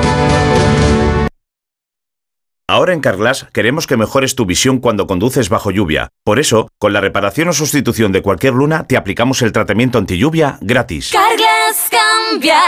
[2.71, 6.07] Ahora en Carglass queremos que mejores tu visión cuando conduces bajo lluvia.
[6.23, 10.17] Por eso, con la reparación o sustitución de cualquier luna, te aplicamos el tratamiento anti
[10.17, 11.11] lluvia gratis.
[11.11, 12.61] Carglass cambia,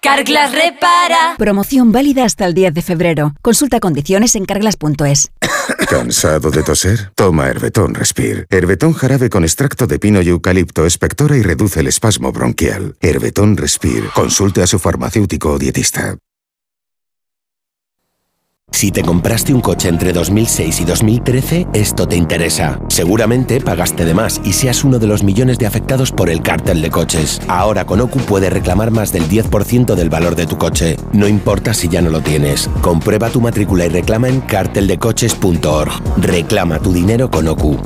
[0.00, 1.34] Carglass repara.
[1.36, 3.34] Promoción válida hasta el 10 de febrero.
[3.42, 5.30] Consulta condiciones en carglass.es.
[5.90, 7.12] ¿Cansado de toser?
[7.14, 8.46] Toma Herbetón Respire.
[8.48, 12.96] Herbetón jarabe con extracto de pino y eucalipto espectora y reduce el espasmo bronquial.
[13.02, 14.08] Herbetón Respire.
[14.14, 16.16] Consulte a su farmacéutico o dietista.
[18.72, 22.80] Si te compraste un coche entre 2006 y 2013, esto te interesa.
[22.88, 26.80] Seguramente pagaste de más y seas uno de los millones de afectados por el cártel
[26.80, 27.40] de coches.
[27.48, 30.96] Ahora con OCU puedes reclamar más del 10% del valor de tu coche.
[31.12, 32.70] No importa si ya no lo tienes.
[32.80, 35.90] Comprueba tu matrícula y reclama en carteldecoches.org.
[36.16, 37.76] Reclama tu dinero con OCU.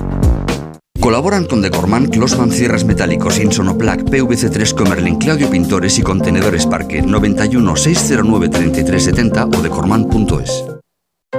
[1.00, 7.76] Colaboran con Decorman, Closman Cierres Metálicos, Insonoplac, PVC3 Comerlin, Claudio Pintores y Contenedores Parque 91
[7.76, 10.73] 609 3370 o decorman.es.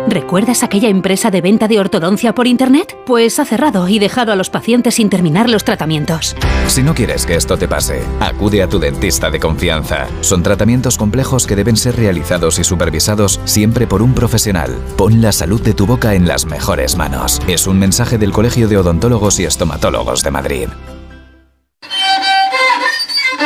[0.07, 2.97] ¿Recuerdas aquella empresa de venta de ortodoncia por Internet?
[3.05, 6.35] Pues ha cerrado y dejado a los pacientes sin terminar los tratamientos.
[6.67, 10.07] Si no quieres que esto te pase, acude a tu dentista de confianza.
[10.21, 14.75] Son tratamientos complejos que deben ser realizados y supervisados siempre por un profesional.
[14.97, 17.41] Pon la salud de tu boca en las mejores manos.
[17.47, 20.67] Es un mensaje del Colegio de Odontólogos y Estomatólogos de Madrid.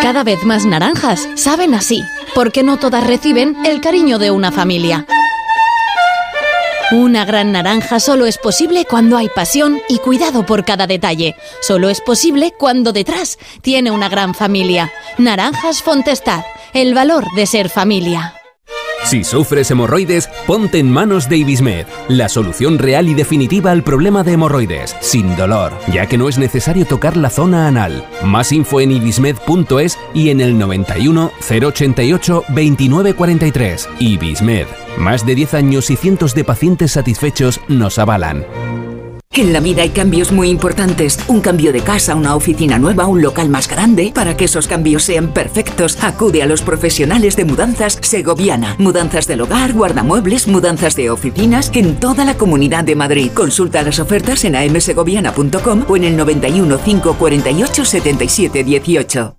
[0.01, 5.05] Cada vez más naranjas saben así, porque no todas reciben el cariño de una familia.
[6.91, 11.35] Una gran naranja solo es posible cuando hay pasión y cuidado por cada detalle.
[11.61, 14.91] Solo es posible cuando detrás tiene una gran familia.
[15.19, 18.33] Naranjas Fontestad, el valor de ser familia.
[19.05, 24.23] Si sufres hemorroides, ponte en manos de Ibismed, la solución real y definitiva al problema
[24.23, 28.05] de hemorroides, sin dolor, ya que no es necesario tocar la zona anal.
[28.23, 33.89] Más info en ibismed.es y en el 91 088 2943.
[33.99, 34.67] Ibismed,
[34.99, 38.45] más de 10 años y cientos de pacientes satisfechos nos avalan.
[39.39, 41.17] En la vida hay cambios muy importantes.
[41.27, 44.11] Un cambio de casa, una oficina nueva, un local más grande.
[44.13, 48.75] Para que esos cambios sean perfectos, acude a los profesionales de mudanzas Segoviana.
[48.79, 53.31] Mudanzas del hogar, guardamuebles, mudanzas de oficinas en toda la comunidad de Madrid.
[53.33, 59.38] Consulta las ofertas en amsegoviana.com o en el 91 548 77 18.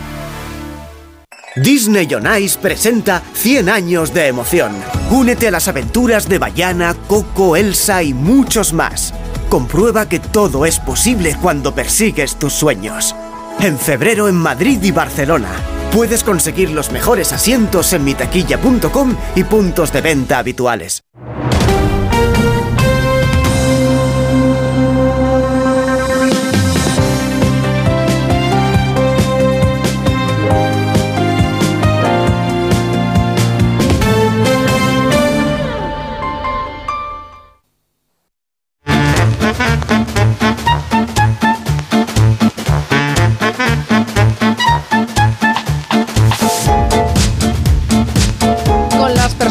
[1.55, 4.71] Disney on Ice presenta 100 años de emoción.
[5.09, 9.13] Únete a las aventuras de Bayana, Coco, Elsa y muchos más.
[9.49, 13.13] Comprueba que todo es posible cuando persigues tus sueños.
[13.59, 15.51] En febrero en Madrid y Barcelona.
[15.91, 21.03] Puedes conseguir los mejores asientos en mitaquilla.com y puntos de venta habituales.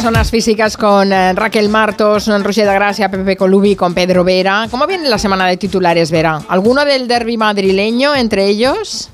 [0.01, 4.67] Personas físicas, con eh, Raquel Martos, Roger de Gracia, Pepe Colubi, con Pedro Vera.
[4.71, 6.41] ¿Cómo viene la semana de titulares, Vera?
[6.49, 9.11] ¿Alguno del derby madrileño entre ellos?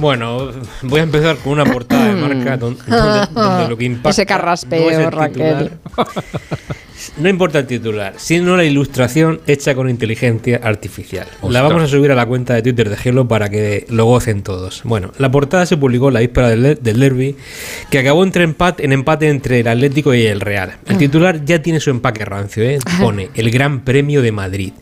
[0.00, 4.08] Bueno, voy a empezar con una portada de marca don- donde, donde lo que impacta
[4.08, 5.72] Ese carraspeo, no es el Raquel.
[7.18, 11.26] No importa el titular, sino la ilustración hecha con inteligencia artificial.
[11.48, 14.42] La vamos a subir a la cuenta de Twitter de Gelo para que lo gocen
[14.42, 14.82] todos.
[14.84, 17.36] Bueno, la portada se publicó la víspera del, del derby,
[17.90, 20.76] que acabó entre empate, en empate entre el Atlético y el Real.
[20.86, 22.78] El titular ya tiene su empaque rancio, ¿eh?
[23.00, 24.72] pone el Gran Premio de Madrid,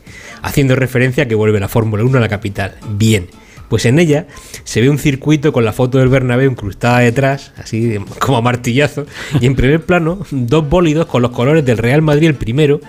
[0.42, 2.77] haciendo referencia a que vuelve la Fórmula 1 a la capital.
[2.90, 3.29] Bien.
[3.73, 4.27] Pues en ella
[4.65, 9.07] se ve un circuito con la foto del Bernabéu incrustada detrás, así como a martillazo,
[9.41, 12.83] y en primer plano dos bólidos con los colores del Real Madrid el primero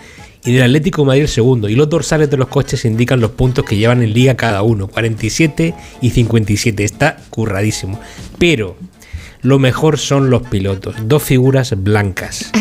[0.44, 3.64] y del Atlético Madrid el segundo, y los dorsales de los coches indican los puntos
[3.64, 7.98] que llevan en liga cada uno, 47 y 57, está curradísimo.
[8.38, 8.76] Pero
[9.42, 12.52] lo mejor son los pilotos, dos figuras blancas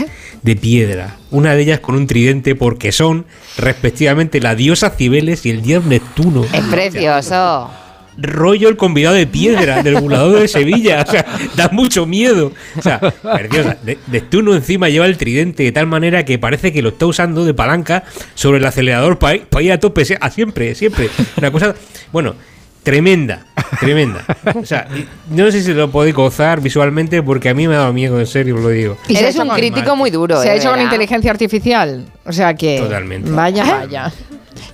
[0.42, 3.26] de piedra, una de ellas con un tridente porque son
[3.58, 6.44] respectivamente la diosa Cibeles y el dios Neptuno.
[6.44, 7.81] Es precioso.
[8.16, 11.04] Rollo el convidado de piedra del volador de Sevilla.
[11.06, 11.24] O sea,
[11.56, 12.52] da mucho miedo.
[12.76, 13.76] O sea, preciosa.
[13.82, 17.44] De- Neptuno encima lleva el tridente de tal manera que parece que lo está usando
[17.44, 21.08] de palanca sobre el acelerador para ir, pa' ir a tope, a siempre, siempre.
[21.36, 21.74] Una cosa,
[22.12, 22.34] bueno,
[22.82, 23.46] tremenda,
[23.80, 24.24] tremenda.
[24.54, 24.88] O sea,
[25.30, 28.26] no sé si lo podéis gozar visualmente porque a mí me ha dado miedo, en
[28.26, 28.96] serio os lo digo.
[29.08, 31.30] Y se Eres ha hecho un crítico muy duro, Se eh, ha hecho con inteligencia
[31.30, 32.04] artificial.
[32.24, 32.78] O sea que.
[32.78, 33.30] Totalmente.
[33.30, 34.12] Vaya, vaya.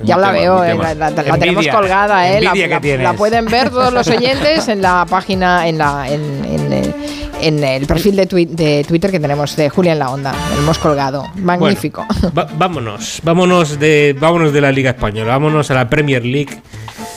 [0.03, 2.55] Ya la tema, veo, eh, la, la- la Envidia, tenemos colgada, eh, la,
[3.03, 6.95] la- pueden ver todos los oyentes en la página, en la, en, en,
[7.41, 10.33] en el perfil de, twi- de Twitter que tenemos de Julia en la Onda.
[10.55, 11.25] Lo hemos colgado.
[11.37, 12.07] Magnífico.
[12.37, 16.61] Va- vámonos, vámonos de, vámonos de la Liga Española, vámonos a la Premier League.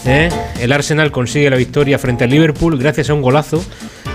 [0.05, 0.29] ¿eh?
[0.59, 3.63] El Arsenal consigue la victoria frente al Liverpool gracias a un golazo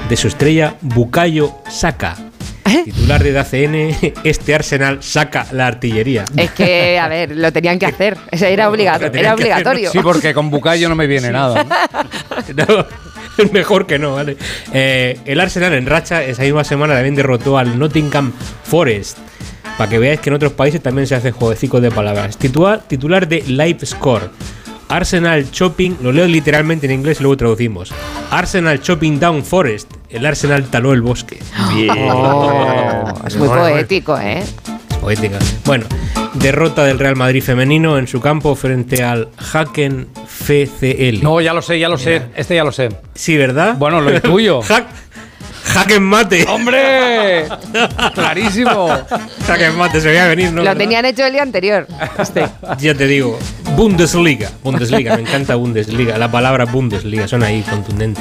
[0.08, 2.16] de su estrella Bukayo Saka.
[2.84, 6.24] Titular de DACN, este Arsenal saca la artillería.
[6.36, 8.16] Es que, a ver, lo tenían que hacer.
[8.30, 9.90] Eso era, obligato- hacer, obligatorio.
[9.90, 11.64] Sí, porque con Bucayo no me viene nada.
[12.54, 12.86] No,
[13.44, 14.36] es mejor que no, ¿vale?
[14.72, 18.32] Eh, el Arsenal en racha esa misma semana también derrotó al Nottingham
[18.64, 19.18] Forest.
[19.76, 22.36] Para que veáis que en otros países también se hacen jueguecitos de palabras.
[22.38, 24.30] Titular, titular de Live Score.
[24.88, 27.92] Arsenal Chopping, lo leo literalmente en inglés y luego traducimos.
[28.30, 29.90] Arsenal Chopping Down Forest.
[30.08, 31.38] El Arsenal taló el bosque.
[31.74, 31.90] Bien.
[32.10, 34.42] Oh, es muy poético, ¿eh?
[35.00, 35.38] Poética.
[35.64, 35.86] Bueno,
[36.34, 41.22] derrota del Real Madrid femenino en su campo frente al Haken FCL.
[41.22, 42.22] No, ya lo sé, ya lo sé.
[42.36, 42.88] Este ya lo sé.
[43.14, 43.74] Sí, ¿verdad?
[43.76, 44.62] Bueno, lo intuyo.
[44.68, 44.86] Hack,
[45.74, 46.46] Haken Mate.
[46.48, 47.46] ¡Hombre!
[48.14, 48.88] Clarísimo.
[49.48, 50.56] Haken Mate, se veía venir, ¿no?
[50.58, 50.76] lo ¿Verdad?
[50.78, 51.86] tenían hecho el día anterior.
[52.18, 52.46] Este.
[52.78, 53.38] Ya te digo.
[53.74, 54.50] Bundesliga.
[54.62, 56.16] Bundesliga, me encanta Bundesliga.
[56.16, 58.20] La palabra Bundesliga suena ahí contundente.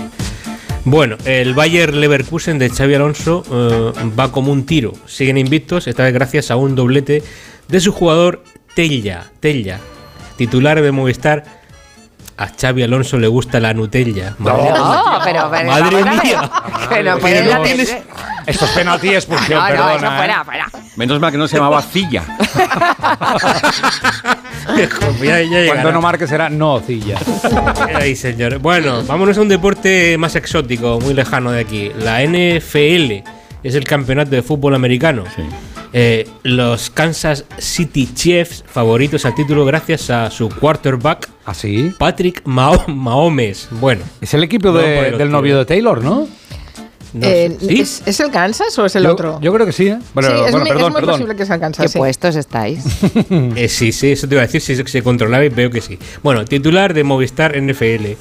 [0.85, 4.93] Bueno, el Bayer Leverkusen de Xavi Alonso eh, va como un tiro.
[5.07, 7.23] Siguen invictos, esta vez gracias a un doblete
[7.67, 8.43] de su jugador
[8.75, 9.31] Tella.
[9.39, 9.79] Tella,
[10.37, 11.43] titular de Movistar.
[12.37, 14.35] A Xavi Alonso le gusta la Nutella.
[14.39, 14.73] Madre mía.
[14.75, 16.51] No, pero, pero Madre mía.
[16.89, 17.95] Pero puedes no tienes-
[18.45, 19.95] Esto es penalti y expulsión, No, no, perdona.
[19.95, 20.17] eso ¿eh?
[20.17, 20.65] fuera, fuera.
[20.97, 22.23] Menos mal que no se llamaba Cilla.
[25.67, 27.17] Cuando no marque será nocilla.
[27.95, 28.60] Ay, señor.
[28.60, 31.91] Bueno, vámonos a un deporte más exótico, muy lejano de aquí.
[31.99, 33.23] La NFL
[33.63, 35.23] es el campeonato de fútbol americano.
[35.93, 41.93] Eh, los Kansas City Chiefs, favoritos al título gracias a su quarterback, ¿Así?
[41.97, 43.69] Patrick Mah- Mahomes.
[43.71, 46.28] Bueno, Es el equipo No, de- del novio de Taylor, ¿no?
[47.15, 47.58] No Eh.
[47.69, 49.39] ¿es, es el Kansas o es el yo, otro?
[49.41, 49.99] yo creo que sí, ¿eh?
[50.13, 51.13] Bueno, sí, es, bueno, muy, perdón, es muy perdón.
[51.15, 51.84] posible que sea el Kansas.
[51.84, 51.97] ¿Qué sí.
[51.97, 52.84] puestos estáis?
[53.56, 55.97] Eh, sí, sí, eso te iba a decir, si se controlaba y veo que sí.
[56.23, 58.13] Bueno, titular de Movistar NFL.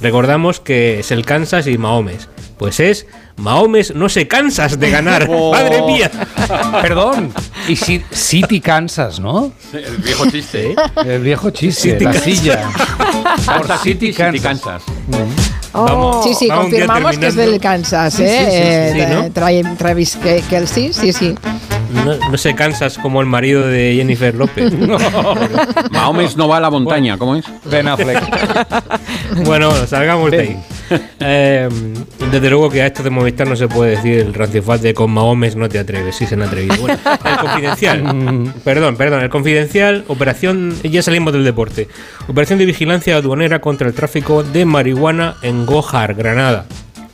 [0.00, 2.28] Recordamos que es el Kansas y Mahomes.
[2.62, 3.06] Pues es
[3.38, 5.26] Mahomes no se cansas de ganar.
[5.34, 5.50] Oh.
[5.50, 6.08] ¡Madre mía!
[6.80, 7.32] Perdón.
[7.66, 9.50] Y si- City Kansas, ¿no?
[9.72, 10.76] El viejo chiste, ¿eh?
[11.04, 12.24] El viejo chiste, City la Kansas.
[12.24, 12.70] silla.
[12.98, 14.82] Por Kansas City, City, Kansas.
[15.72, 18.92] Vamos, Sí, sí, vamos confirmamos que es del Kansas, ¿eh?
[18.94, 19.24] sí, sí, sí, ¿no?
[19.34, 21.34] Tra- Travis Ke- Kelsey, sí, sí.
[22.04, 24.72] No, no se cansas como el marido de Jennifer López.
[25.90, 27.44] Mahomes no va a la montaña, ¿cómo es?
[27.64, 28.22] Ben Affleck.
[29.44, 30.62] bueno, bueno, salgamos de ahí.
[31.24, 31.68] Eh,
[32.32, 35.10] desde luego que a esto de Movistar no se puede decir el rancifal de con
[35.12, 36.76] Mahomes no te atreves, sí se han atrevido.
[36.80, 38.52] Bueno, el confidencial.
[38.64, 41.88] perdón, perdón, el confidencial, operación, ya salimos del deporte.
[42.26, 46.66] Operación de vigilancia aduanera contra el tráfico de marihuana en Gojar, Granada.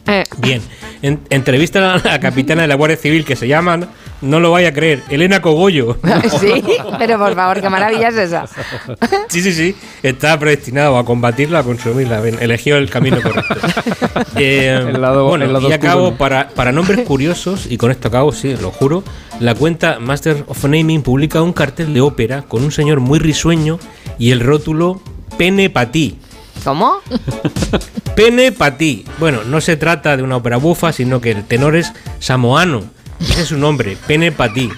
[0.06, 0.62] Eh, Bien,
[1.02, 3.80] En- entrevista a la capitana de la Guardia Civil que se llama,
[4.20, 5.96] no lo vaya a creer, Elena Cogollo.
[6.40, 6.62] sí,
[6.98, 8.46] pero por favor, qué maravilla es esa.
[9.28, 9.76] Sí, sí, sí.
[10.02, 12.20] Está predestinado a combatirla, a consumirla.
[12.20, 13.54] Bien, eligió el camino correcto.
[14.36, 18.08] Eh, El lado- bueno, el lado y acabo, para, para nombres curiosos, y con esto
[18.08, 19.02] acabo, sí, lo juro,
[19.40, 23.78] la cuenta Master of Naming publica un cartel de ópera con un señor muy risueño
[24.18, 25.00] y el rótulo
[25.36, 26.18] Pene Patí.
[26.64, 26.96] ¿Cómo?
[28.14, 29.04] Pene Patí.
[29.18, 32.82] Bueno, no se trata de una ópera bufa, sino que el tenor es samoano.
[33.20, 34.70] Ese es su nombre, Pene Patí.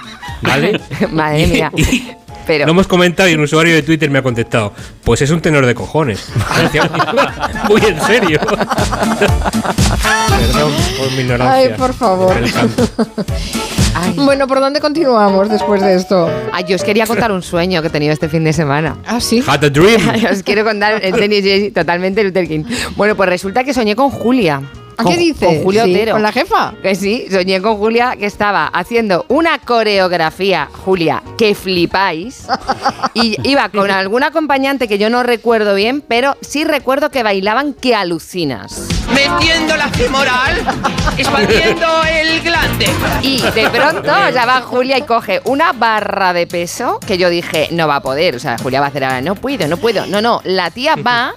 [0.42, 0.80] ¿Vale?
[1.10, 1.70] Madre mía.
[1.76, 2.12] Y-
[2.46, 4.72] Pero, Lo hemos comentado y un usuario de Twitter me ha contestado.
[5.04, 6.26] Pues es un tenor de cojones.
[7.68, 8.40] Muy en serio.
[10.40, 11.54] Perdón por mi ignorancia.
[11.54, 12.34] Ay, por favor.
[13.94, 16.28] Ay, Bueno, ¿por dónde continuamos después de esto?
[16.52, 18.96] ay, yo os quería contar un sueño que he tenido este fin de semana.
[19.06, 19.42] Ah, sí.
[19.46, 20.00] Had a dream.
[20.32, 22.64] Os quiero contar el tenis totalmente Luther King.
[22.96, 24.62] Bueno, pues resulta que soñé con Julia.
[25.00, 25.48] ¿A Con- qué dices?
[25.48, 26.12] Con Julia Sí, Otero.
[26.12, 26.74] ¿Con la jefa?
[26.82, 32.46] Que sí, soñé con Julia que estaba haciendo una coreografía, Julia, que flipáis.
[33.14, 37.72] Y iba con algún acompañante que yo no recuerdo bien, pero sí recuerdo que bailaban
[37.72, 38.86] que alucinas.
[39.14, 40.62] Metiendo la femoral,
[41.16, 42.86] expandiendo el glande.
[43.22, 47.68] Y de pronto ya va Julia y coge una barra de peso que yo dije,
[47.72, 48.36] no va a poder.
[48.36, 50.06] O sea, Julia va a hacer ahora, no puedo, no puedo.
[50.06, 51.34] No, no, la tía va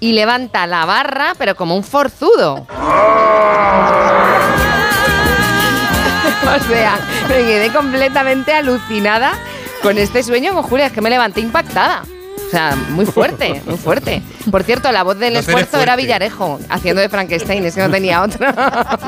[0.00, 2.66] y levanta la barra, pero como un forzudo.
[6.48, 9.32] O sea, me quedé completamente alucinada
[9.82, 10.86] con este sueño con Julia.
[10.86, 12.02] Es que me levanté impactada.
[12.46, 14.22] O sea, muy fuerte, muy fuerte.
[14.50, 15.96] Por cierto, la voz del No esfuerzo era.
[15.96, 18.54] Villarejo, haciendo de Frankenstein, es que no tenía otra.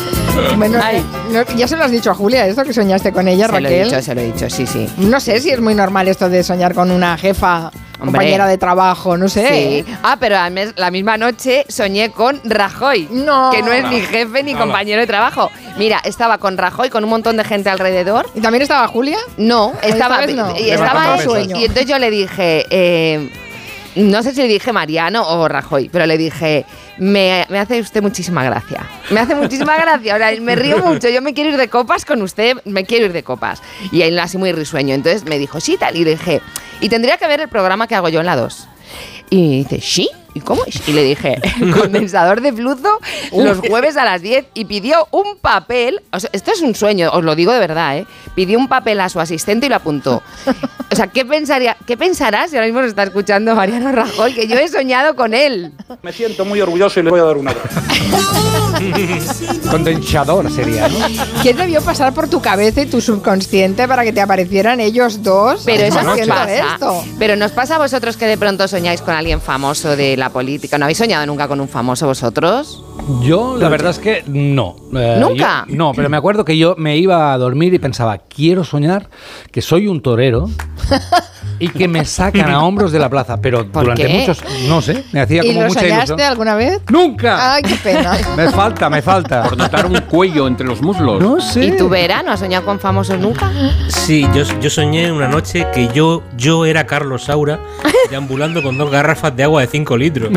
[0.56, 0.96] Bueno, Ay.
[0.98, 3.52] eh, no, ya se lo has dicho a Julia, esto que soñaste con ella, se
[3.52, 3.72] lo Raquel.
[3.72, 4.86] he dicho, se lo he dicho, sí, sí.
[4.98, 9.16] No sé si es muy normal esto de soñar con una jefa, compañera de trabajo,
[9.16, 9.84] no sé.
[9.86, 9.94] Sí.
[10.02, 10.36] Ah, pero
[10.76, 13.08] la misma noche soñé con Rajoy.
[13.10, 13.50] No.
[13.52, 15.50] Que no es ni jefe ni compañero de trabajo.
[15.78, 18.28] Mira, estaba con Rajoy, con un montón de gente alrededor.
[18.34, 19.18] ¿Y también estaba Julia?
[19.38, 20.54] No, Esta estaba, no.
[20.58, 21.16] y estaba.
[21.24, 23.30] Y entonces yo le dije, eh,
[23.96, 26.64] no sé si le dije Mariano o Rajoy, pero le dije,
[27.00, 28.86] me, hace usted muchísima gracia.
[29.10, 30.12] Me hace muchísima gracia.
[30.12, 31.08] Ahora, me río mucho.
[31.08, 33.62] Yo me quiero ir de copas con usted, me quiero ir de copas.
[33.90, 34.94] Y él así muy risueño.
[34.94, 35.96] Entonces me dijo, sí, tal.
[35.96, 36.42] Y dije,
[36.80, 38.68] y tendría que ver el programa que hago yo en la 2.
[39.30, 40.10] Y dice, ¿sí?
[40.34, 40.88] ¿Y cómo es?
[40.88, 41.40] Y le dije,
[41.80, 42.98] condensador de flujo
[43.32, 46.02] los jueves a las 10 y pidió un papel.
[46.12, 48.06] O sea, esto es un sueño, os lo digo de verdad, ¿eh?
[48.34, 50.22] Pidió un papel a su asistente y lo apuntó.
[50.92, 54.34] O sea, ¿qué, pensaría, ¿qué pensarás si ahora mismo nos está escuchando Mariano Rajoy?
[54.34, 55.72] Que yo he soñado con él.
[56.02, 57.80] Me siento muy orgulloso y le voy a dar un abrazo.
[59.70, 60.98] Condensador sería, ¿no?
[61.42, 65.62] ¿Qué debió pasar por tu cabeza y tu subconsciente para que te aparecieran ellos dos?
[65.64, 66.74] Pero eso nos pasa.
[66.74, 67.04] esto?
[67.18, 70.78] Pero nos pasa a vosotros que de pronto soñáis con alguien famoso de la política.
[70.78, 72.84] ¿No habéis soñado nunca con un famoso vosotros?
[73.22, 74.76] Yo, la verdad es que no.
[74.94, 75.64] Eh, ¿Nunca?
[75.68, 79.08] yo- no, pero me acuerdo que yo me iba a dormir y pensaba, quiero soñar
[79.50, 80.48] que soy un torero
[81.58, 83.40] y que me sacan a hombros de la plaza.
[83.40, 84.18] Pero ¿Por durante qué?
[84.18, 86.20] muchos, no sé, me hacía ¿Y como lo mucha soñaste ilusión.
[86.30, 86.80] alguna vez?
[86.90, 87.54] ¡Nunca!
[87.54, 88.16] Ay, qué pena.
[88.36, 89.42] Me falta, me falta.
[89.44, 91.20] Por notar un cuello entre los muslos.
[91.20, 91.66] No sé.
[91.66, 93.50] ¿Y tú, Vera, no has soñado con famosos nunca?
[93.88, 97.58] Sí, yo, yo soñé una noche que yo, yo era Carlos Saura
[98.10, 100.30] deambulando con dos garrafas de agua de 5 litros.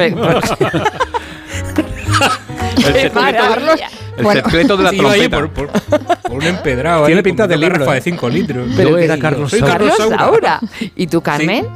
[2.78, 3.20] El secreto,
[4.18, 4.42] el bueno.
[4.44, 5.38] secreto de la Sí, trompeta.
[5.38, 5.70] por, por-
[6.22, 7.06] por un empedrado.
[7.06, 8.68] Tiene ahí, pinta de una libro, de 5 litros.
[8.76, 9.74] Pero Yo era Carlos soy Saura.
[9.74, 10.60] Carlos Saura.
[10.96, 11.68] ¿Y tú, Carmen?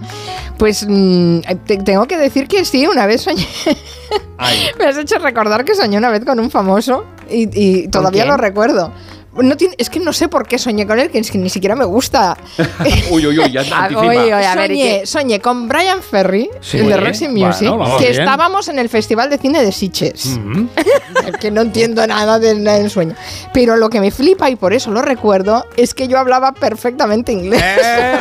[0.57, 3.47] Pues mm, te- tengo que decir que sí, una vez soñé.
[4.79, 8.29] Me has hecho recordar que soñé una vez con un famoso y, y todavía quién?
[8.35, 8.91] lo recuerdo.
[9.37, 11.49] No tiene- es que no sé por qué soñé con él, que es que ni
[11.49, 12.37] siquiera me gusta.
[13.11, 14.01] Uy, uy, uy, ya te Ah, anticipa.
[14.07, 16.77] oye, oye, a ver, ¿y soñé, soñé con Brian Ferry, Sí.
[16.79, 18.19] el de Roxy bueno, Music, vamos que bien.
[18.21, 20.37] estábamos en el Festival de Cine de Sitges.
[20.39, 20.65] Mm.
[21.39, 23.15] que no entiendo nada del, del sueño.
[23.53, 27.31] Pero lo que me flipa, y por eso lo recuerdo, es que yo hablaba perfectamente
[27.31, 27.61] inglés.
[27.63, 28.17] Eh,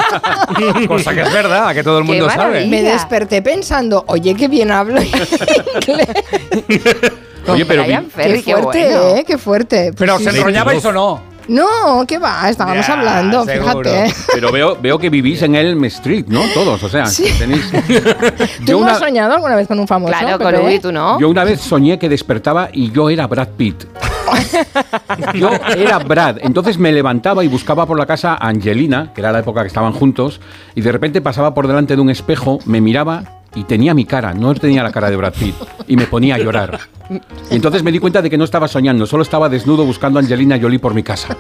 [0.88, 2.66] Cosa que es verdad, que todo el mundo sabe.
[2.66, 5.28] Me desperté pensando, oye, qué bien hablo inglés.
[7.49, 9.16] Oye, pero Brian vi- Ferry, qué qué fuerte, bueno.
[9.16, 9.24] ¿eh?
[9.26, 9.92] Qué fuerte.
[9.97, 11.36] Pero se sí, enrollabais o no.
[11.49, 12.51] No, ¿qué va?
[12.51, 13.88] Estábamos Ya, hablando, seguro.
[13.88, 14.12] fíjate.
[14.34, 16.40] pero veo, veo que vivís en Elm Street, ¿no?
[16.53, 17.24] Todos, o sea, Sí.
[17.38, 17.70] tenéis...
[18.66, 20.12] ¿Tú no una, has soñado alguna vez con un famoso?
[20.18, 20.57] Claro, Pepe?
[20.57, 21.20] con Uy, tú no.
[21.20, 23.84] yo una vez soñé que despertaba y yo era Brad Pitt.
[25.34, 29.30] Yo era Brad, entonces me levantaba y buscaba por la casa a Angelina, que era
[29.30, 30.40] la época que estaban juntos,
[30.74, 33.22] y de repente pasaba por delante de un espejo, me miraba
[33.57, 35.57] y tenía mi cara, no tenía la cara de Brad Pitt,
[35.88, 36.78] y me ponía a llorar.
[37.50, 40.59] Entonces me di cuenta de que no estaba soñando, solo estaba desnudo buscando a Angelina
[40.61, 41.36] Jolie por mi casa.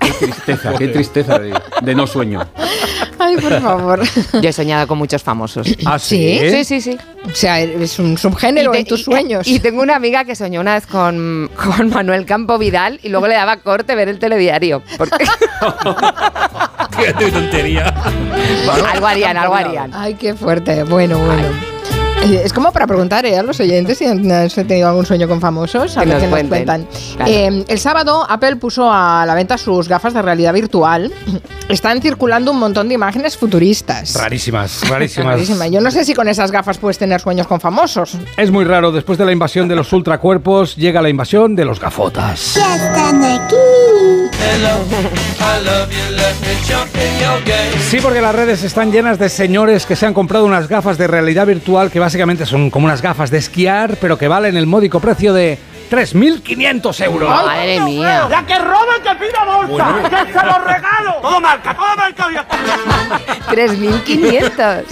[0.00, 2.40] Qué tristeza, qué tristeza de no sueño.
[3.18, 4.00] Ay, por favor.
[4.40, 5.66] Yo he soñado con muchos famosos.
[5.86, 6.38] ¿Ah, sí?
[6.50, 6.98] Sí, sí, sí.
[7.26, 9.46] O sea, es un subgénero te- en tus sueños.
[9.48, 13.26] Y tengo una amiga que soñó una vez con, con Manuel Campo Vidal y luego
[13.28, 14.82] le daba corte ver el telediario.
[14.98, 15.24] Porque
[17.18, 17.92] Qué tontería.
[18.92, 19.90] algo harían, algo harían.
[19.94, 20.84] Ay, qué fuerte.
[20.84, 21.48] Bueno, bueno.
[22.24, 23.36] Es como para preguntar ¿eh?
[23.36, 24.22] a los oyentes si han
[24.66, 26.88] tenido algún sueño con famosos, a Que ver nos qué nos cuentan.
[27.16, 27.30] Claro.
[27.30, 31.12] Eh, el sábado Apple puso a la venta sus gafas de realidad virtual.
[31.68, 34.14] Están circulando un montón de imágenes futuristas.
[34.14, 35.34] Rarísimas, rarísimas.
[35.34, 35.66] Rarísima.
[35.68, 38.16] Yo no sé si con esas gafas puedes tener sueños con famosos.
[38.36, 41.78] Es muy raro, después de la invasión de los ultracuerpos, llega la invasión de los
[41.78, 42.54] gafotas.
[42.54, 43.54] Ya están aquí.
[47.90, 51.06] Sí, porque las redes están llenas de señores que se han comprado unas gafas de
[51.06, 55.00] realidad virtual que básicamente son como unas gafas de esquiar, pero que valen el módico
[55.00, 55.58] precio de
[55.90, 57.28] 3.500 euros.
[57.28, 58.28] Madre mía.
[58.30, 60.26] La que roba que pida bolsa.
[60.26, 61.14] Que se lo regalo.
[61.20, 62.28] Todo marca, todo marca.
[63.50, 64.84] 3.500.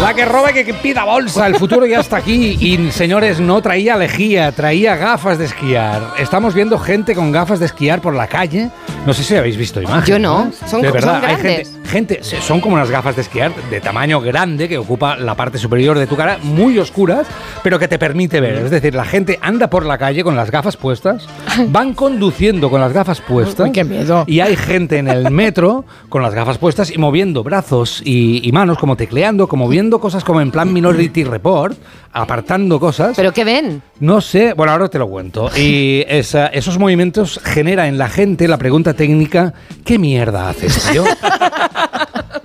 [0.00, 2.56] La que roba que, que pida bolsa, el futuro ya está aquí.
[2.60, 6.14] Y señores, no traía lejía, traía gafas de esquiar.
[6.18, 8.70] Estamos viendo gente con gafas de esquiar por la calle.
[9.06, 10.06] No sé si habéis visto imágenes.
[10.08, 10.52] Yo no.
[10.68, 11.68] Son- de son verdad, hay grandes.
[11.68, 15.58] gente, gente, son como unas gafas de esquiar de tamaño grande que ocupa la parte
[15.58, 17.26] superior de tu cara, muy oscuras,
[17.62, 18.54] pero que te permite ver.
[18.64, 21.26] Es decir, la gente anda por la calle con las gafas puestas,
[21.68, 23.66] van conduciendo con las gafas puestas.
[23.66, 24.24] Uy, qué miedo.
[24.26, 28.52] Y hay gente en el metro con las gafas puestas y moviendo brazos y, y
[28.52, 31.76] manos, como tecleando, como viendo cosas como en plan Minority Report,
[32.12, 33.14] apartando cosas.
[33.16, 33.82] ¿Pero qué ven?
[34.00, 35.50] No sé, bueno, ahora te lo cuento.
[35.56, 39.52] Y esa- esos movimientos genera en la gente la pregunta técnica,
[39.84, 41.04] ¿qué mierda haces, tío?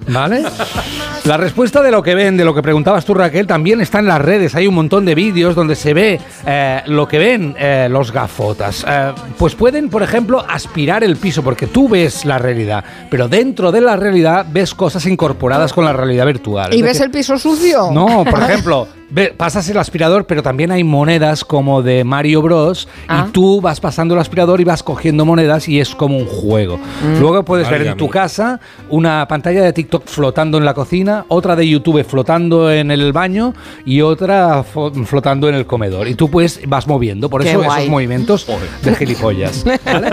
[0.07, 0.43] ¿Vale?
[1.25, 4.05] La respuesta de lo que ven, de lo que preguntabas tú, Raquel, también está en
[4.05, 4.53] las redes.
[4.55, 8.85] Hay un montón de vídeos donde se ve eh, lo que ven eh, los gafotas.
[8.87, 13.71] Eh, pues pueden, por ejemplo, aspirar el piso, porque tú ves la realidad, pero dentro
[13.71, 16.73] de la realidad ves cosas incorporadas con la realidad virtual.
[16.73, 17.89] ¿Y Es ves decir, el piso sucio?
[17.91, 18.87] no, por ejemplo,
[19.37, 22.87] pasas el aspirador, pero también hay monedas como de Mario Bros.
[23.07, 23.25] Ah.
[23.27, 26.77] Y tú vas pasando el aspirador y vas cogiendo monedas y es como un juego.
[26.77, 27.19] Mm.
[27.19, 28.59] Luego puedes ver en tu casa
[28.89, 33.53] una pantalla de TikTok flotando en la cocina, otra de YouTube flotando en el baño
[33.85, 36.07] y otra flotando en el comedor.
[36.07, 37.79] Y tú pues vas moviendo, por Qué eso guay.
[37.81, 38.47] esos movimientos
[38.83, 39.63] de gilipollas.
[39.85, 40.09] ¿vale?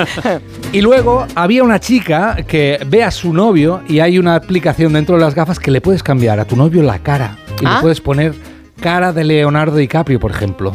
[0.72, 5.16] Y luego había una chica que ve a su novio y hay una aplicación dentro
[5.16, 7.36] de las gafas que le puedes cambiar a tu novio la cara.
[7.60, 7.76] Y Ah.
[7.76, 8.34] le puedes poner
[8.82, 10.72] cara de Leonardo DiCaprio, por ejemplo.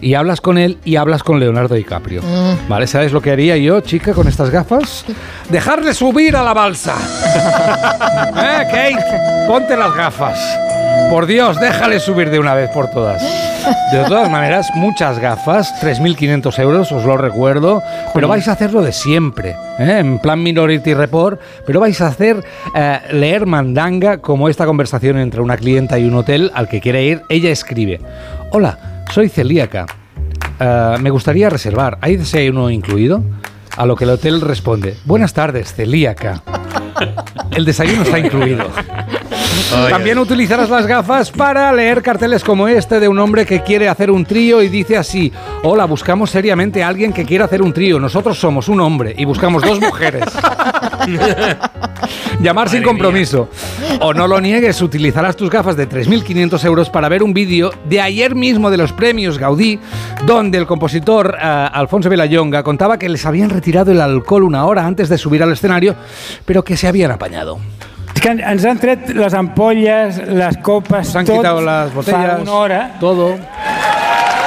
[0.00, 2.22] Y hablas con él y hablas con Leonardo DiCaprio.
[2.22, 2.68] Mm.
[2.68, 2.86] ¿Vale?
[2.86, 5.04] ¿Sabes lo que haría yo, chica, con estas gafas?
[5.48, 6.94] Dejarle subir a la balsa.
[8.36, 9.48] ¿Eh, Kate?
[9.48, 10.38] Ponte las gafas.
[11.10, 13.20] Por Dios, déjale subir de una vez por todas.
[13.92, 17.82] De todas maneras, muchas gafas, 3.500 euros, os lo recuerdo,
[18.14, 19.98] pero vais a hacerlo de siempre, ¿eh?
[19.98, 22.42] en plan Minority Report, pero vais a hacer
[22.74, 27.04] eh, leer mandanga como esta conversación entre una clienta y un hotel al que quiere
[27.04, 27.22] ir.
[27.28, 28.00] Ella escribe,
[28.52, 28.78] hola,
[29.12, 29.86] soy celíaca,
[30.62, 33.22] Eh, me gustaría reservar, ¿hay desayuno incluido?
[33.76, 36.42] A lo que el hotel responde, buenas tardes, celíaca.
[37.52, 38.66] El desayuno está incluido.
[39.88, 44.10] También utilizarás las gafas para leer carteles como este de un hombre que quiere hacer
[44.10, 48.00] un trío y dice así, hola, buscamos seriamente a alguien que quiera hacer un trío.
[48.00, 50.24] Nosotros somos un hombre y buscamos dos mujeres.
[52.40, 53.48] Llamar sin compromiso.
[54.00, 58.00] O no lo niegues, utilizarás tus gafas de 3.500 euros para ver un vídeo de
[58.00, 59.78] ayer mismo de los premios Gaudí,
[60.26, 64.86] donde el compositor eh, Alfonso Villayonga contaba que les habían retirado el alcohol una hora
[64.86, 65.94] antes de subir al escenario,
[66.44, 67.58] pero que se habían apañado.
[68.20, 72.42] És que ens han tret les ampolles, les copes, S'han tot quitado las botellas, fa
[72.42, 72.80] una hora.
[73.00, 73.38] todo.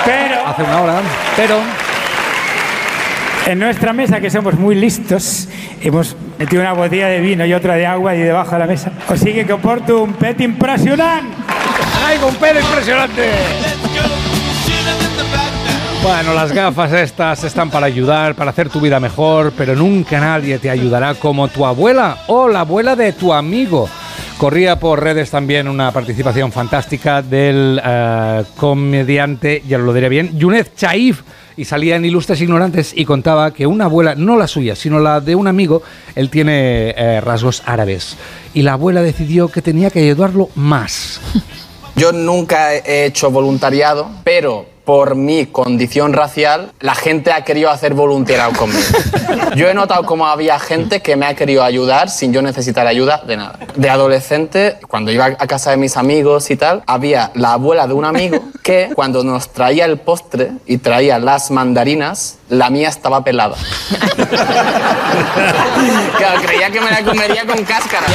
[0.06, 0.46] Pero...
[0.46, 1.02] Hace una hora,
[1.36, 1.58] pero...
[3.46, 5.50] En nuestra mesa, que somos muy listos,
[5.82, 8.92] hemos metido una botella de vino y otra de agua y debajo de la mesa.
[9.10, 11.28] O sigui que porto un pet impressionant.
[12.06, 13.32] ¡Ay, un pelo impresionante!
[16.02, 20.58] Bueno, las gafas estas están para ayudar, para hacer tu vida mejor, pero nunca nadie
[20.58, 23.90] te ayudará como tu abuela o la abuela de tu amigo.
[24.44, 30.76] Corría por redes también una participación fantástica del eh, comediante, ya lo diré bien, Yunez
[30.76, 31.22] Chaif,
[31.56, 35.22] y salía en Ilustres Ignorantes y contaba que una abuela, no la suya, sino la
[35.22, 35.82] de un amigo,
[36.14, 38.18] él tiene eh, rasgos árabes,
[38.54, 41.22] y la abuela decidió que tenía que ayudarlo más.
[41.96, 47.94] Yo nunca he hecho voluntariado, pero por mi condición racial, la gente ha querido hacer
[47.94, 48.82] voluntariado conmigo.
[49.56, 53.22] Yo he notado como había gente que me ha querido ayudar sin yo necesitar ayuda
[53.26, 53.60] de nada.
[53.76, 57.94] De adolescente, cuando iba a casa de mis amigos y tal, había la abuela de
[57.94, 63.24] un amigo que cuando nos traía el postre y traía las mandarinas, la mía estaba
[63.24, 63.56] pelada.
[66.18, 68.06] Claro, creía que me la comería con cáscara.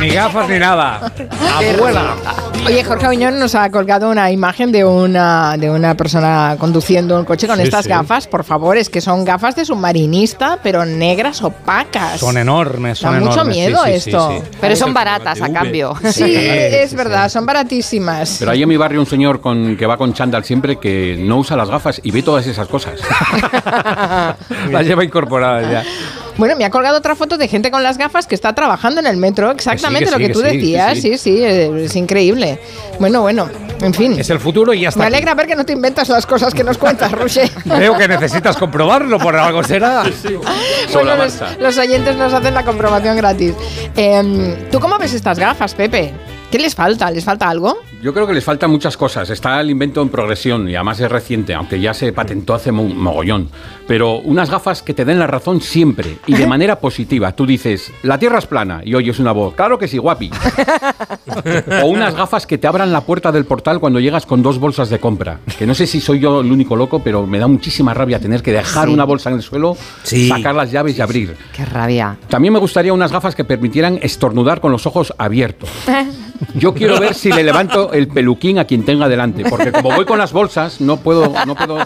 [0.00, 1.12] Ni gafas ni nada.
[1.76, 2.14] Abuela.
[2.66, 7.24] Oye, Jorge Aviñón nos ha colgado una imagen de una, de una persona conduciendo un
[7.24, 7.88] coche con Sí, estas sí.
[7.90, 8.26] gafas.
[8.26, 12.20] Por favor, es que son gafas de submarinista, pero negras opacas.
[12.20, 13.56] Son enormes, son Da mucho enormes.
[13.56, 14.30] Miedo sí, sí, esto.
[14.30, 14.42] sí.
[14.60, 15.94] Pero son baratas a cambio.
[16.10, 18.36] Sí, es verdad, son baratísimas.
[18.38, 21.38] Pero hay en mi barrio un señor con, que va con chándal siempre que no
[21.38, 23.00] usa las gafas y ve todas esas cosas.
[24.70, 25.84] La lleva incorporada ya.
[26.36, 29.06] Bueno, me ha colgado otra foto de gente con las gafas que está trabajando en
[29.06, 30.94] el metro, exactamente que lo sí, que que tú sí, que decías.
[30.94, 31.00] sí.
[31.02, 32.58] Sí, sí, eh, es increíble.
[32.98, 33.48] Bueno, bueno,
[33.82, 34.18] en fin.
[34.18, 35.00] Es el futuro y ya está.
[35.00, 35.16] Me aquí.
[35.16, 37.50] alegra ver que no te inventas las cosas que nos cuentas, Roger.
[37.64, 40.04] Veo que necesitas comprobarlo, por algo será.
[40.92, 43.54] Bueno, los, los oyentes nos hacen la comprobación gratis.
[43.96, 46.12] Em, ¿Tú cómo ves estas gafas, Pepe?
[46.50, 47.10] ¿Qué les falta?
[47.10, 47.78] ¿Les falta algo?
[48.02, 49.28] Yo creo que les faltan muchas cosas.
[49.28, 52.84] Está el invento en progresión y además es reciente, aunque ya se patentó hace mo-
[52.84, 53.50] mogollón.
[53.86, 57.32] Pero unas gafas que te den la razón siempre y de manera positiva.
[57.32, 60.30] Tú dices, la Tierra es plana y oyes una voz, claro que sí, guapi.
[61.82, 64.88] o unas gafas que te abran la puerta del portal cuando llegas con dos bolsas
[64.88, 65.40] de compra.
[65.58, 68.42] Que no sé si soy yo el único loco, pero me da muchísima rabia tener
[68.42, 68.94] que dejar Sí.
[68.94, 70.26] una bolsa en el suelo, Sí.
[70.28, 71.36] sacar las llaves y abrir.
[71.54, 72.16] Qué rabia.
[72.28, 75.68] También me gustaría unas gafas que permitieran estornudar con los ojos abiertos.
[76.54, 80.04] Yo quiero ver si le levanto el peluquín a quien tenga delante, porque como voy
[80.04, 81.78] con las bolsas, no puedo, no puedo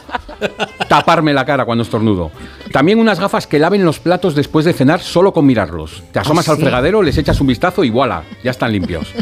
[0.89, 2.31] taparme la cara cuando estornudo.
[2.73, 6.03] También unas gafas que laven los platos después de cenar solo con mirarlos.
[6.13, 9.13] Te asomas ¿Ah, al fregadero, les echas un vistazo y voilà, ya están limpios.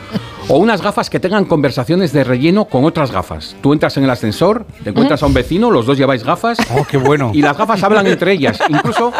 [0.49, 3.55] O unas gafas que tengan conversaciones de relleno con otras gafas.
[3.63, 6.59] Tú entras en el ascensor, te encuentras a un vecino, los dos lleváis gafas.
[6.75, 7.31] Oh, qué bueno.
[7.35, 9.13] Y las gafas hablan entre ellas, incluso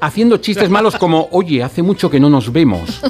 [0.00, 3.00] haciendo chistes malos como, oye, hace mucho que no nos vemos.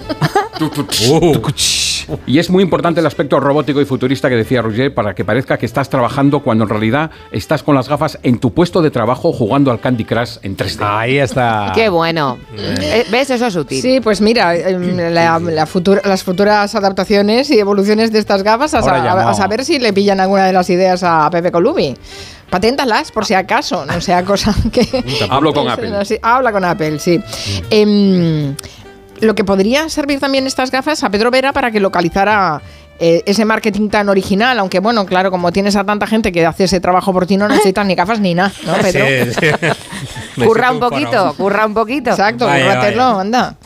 [2.27, 5.57] Y es muy importante el aspecto robótico y futurista que decía Roger para que parezca
[5.59, 9.33] que estás trabajando cuando en realidad estás con las gafas en tu puesto de trabajo
[9.33, 10.79] jugando al Candy Crush en 3D.
[10.83, 11.73] Ahí está.
[11.75, 12.39] Qué bueno.
[12.57, 13.31] Eh, ¿Ves?
[13.31, 13.81] Eso es útil.
[13.83, 18.75] Sí, pues mira, em, la- la futura- las futuras adaptaciones y evoluciones de estas gafas,
[18.75, 21.97] a, saber si le pillan alguna de las ideas a Pepe Colubi.
[22.51, 25.05] Paténtalas por si acaso, no sea cosa que...
[25.31, 25.93] Hablo con Apple.
[26.21, 27.21] Habla con Apple, sí.
[27.71, 28.55] Em,
[29.21, 32.61] lo que podría servir también estas gafas a Pedro Vera para que localizara
[32.99, 36.65] eh, ese marketing tan original, aunque bueno, claro, como tienes a tanta gente que hace
[36.65, 39.07] ese trabajo por ti, no necesitas ni gafas ni nada, ¿no, Pedro?
[39.07, 39.33] Sí,
[40.37, 40.45] sí.
[40.45, 42.11] Curra un poquito, curra un poquito.
[42.11, 43.21] Exacto, Vaya, vaya.
[43.21, 43.57] anda.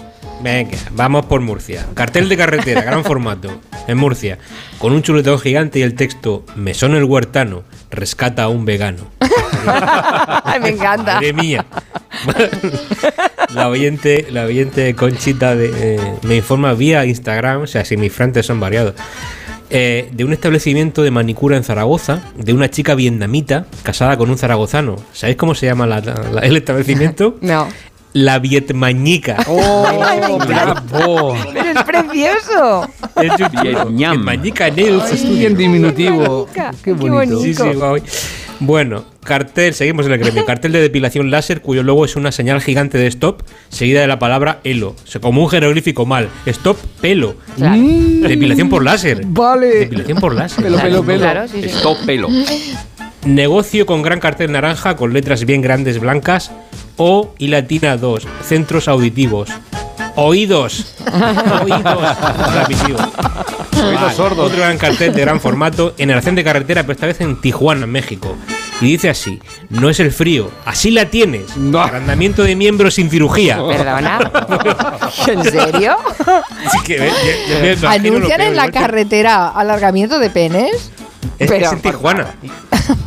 [0.40, 1.86] Venga, vamos por Murcia.
[1.94, 3.50] Cartel de carretera, gran formato,
[3.86, 4.38] en Murcia,
[4.78, 9.05] con un chuletón gigante y el texto Mesón el huertano, rescata a un vegano.
[10.44, 11.14] Ay, me encanta.
[11.14, 11.64] Madre mía.
[13.55, 18.12] La oyente, la oyente Conchita de, eh, me informa vía Instagram, o sea, si mis
[18.12, 18.94] frantes son variados,
[19.70, 24.38] eh, de un establecimiento de manicura en Zaragoza, de una chica vietnamita casada con un
[24.38, 24.96] zaragozano.
[25.12, 27.36] ¿Sabéis cómo se llama la- la- el establecimiento?
[27.40, 27.68] No.
[28.12, 29.38] La Vietmañica.
[29.48, 30.84] Me encanta.
[30.92, 31.36] bravo.
[31.52, 32.88] Pero es precioso.
[33.20, 33.32] Es.
[33.90, 35.36] Vietmañica Nails Studio.
[35.36, 36.48] Bien diminutivo.
[36.84, 37.40] Qué bonito.
[37.40, 37.96] Sí, sí, guau.
[38.61, 40.44] Bueno, cartel, seguimos en el gremio.
[40.44, 44.18] Cartel de depilación láser cuyo logo es una señal gigante de stop seguida de la
[44.18, 44.94] palabra elo.
[45.02, 46.28] O sea, como un jeroglífico mal.
[46.46, 47.34] Stop, pelo.
[47.57, 47.82] Claro.
[47.82, 49.22] Depilación por láser.
[49.26, 49.66] Vale.
[49.80, 50.64] Depilación por láser.
[50.64, 51.20] Pelo, pelo, pelo.
[51.20, 51.68] Claro, sí, sí.
[51.68, 52.28] Stop pelo.
[53.26, 56.50] negocio con gran cartel naranja con letras bien grandes blancas
[56.96, 59.50] o y latina 2, centros auditivos.
[60.16, 60.94] Oídos.
[61.62, 62.16] Oídos.
[63.82, 64.46] Oídos sordos.
[64.46, 67.86] Otro gran cartel de gran formato en el de carretera, pero esta vez en Tijuana,
[67.86, 68.36] México.
[68.80, 69.40] Y dice así:
[69.70, 71.46] No es el frío, así la tienes.
[71.78, 73.58] Agrandamiento de miembros sin cirugía.
[73.66, 74.18] ¿Perdona?
[75.26, 75.96] ¿En serio?
[76.64, 80.90] Así que, me imagino lo ¿Anuncian en la carretera alargamiento de penes?
[81.38, 82.34] Es, Pero, es en Tijuana.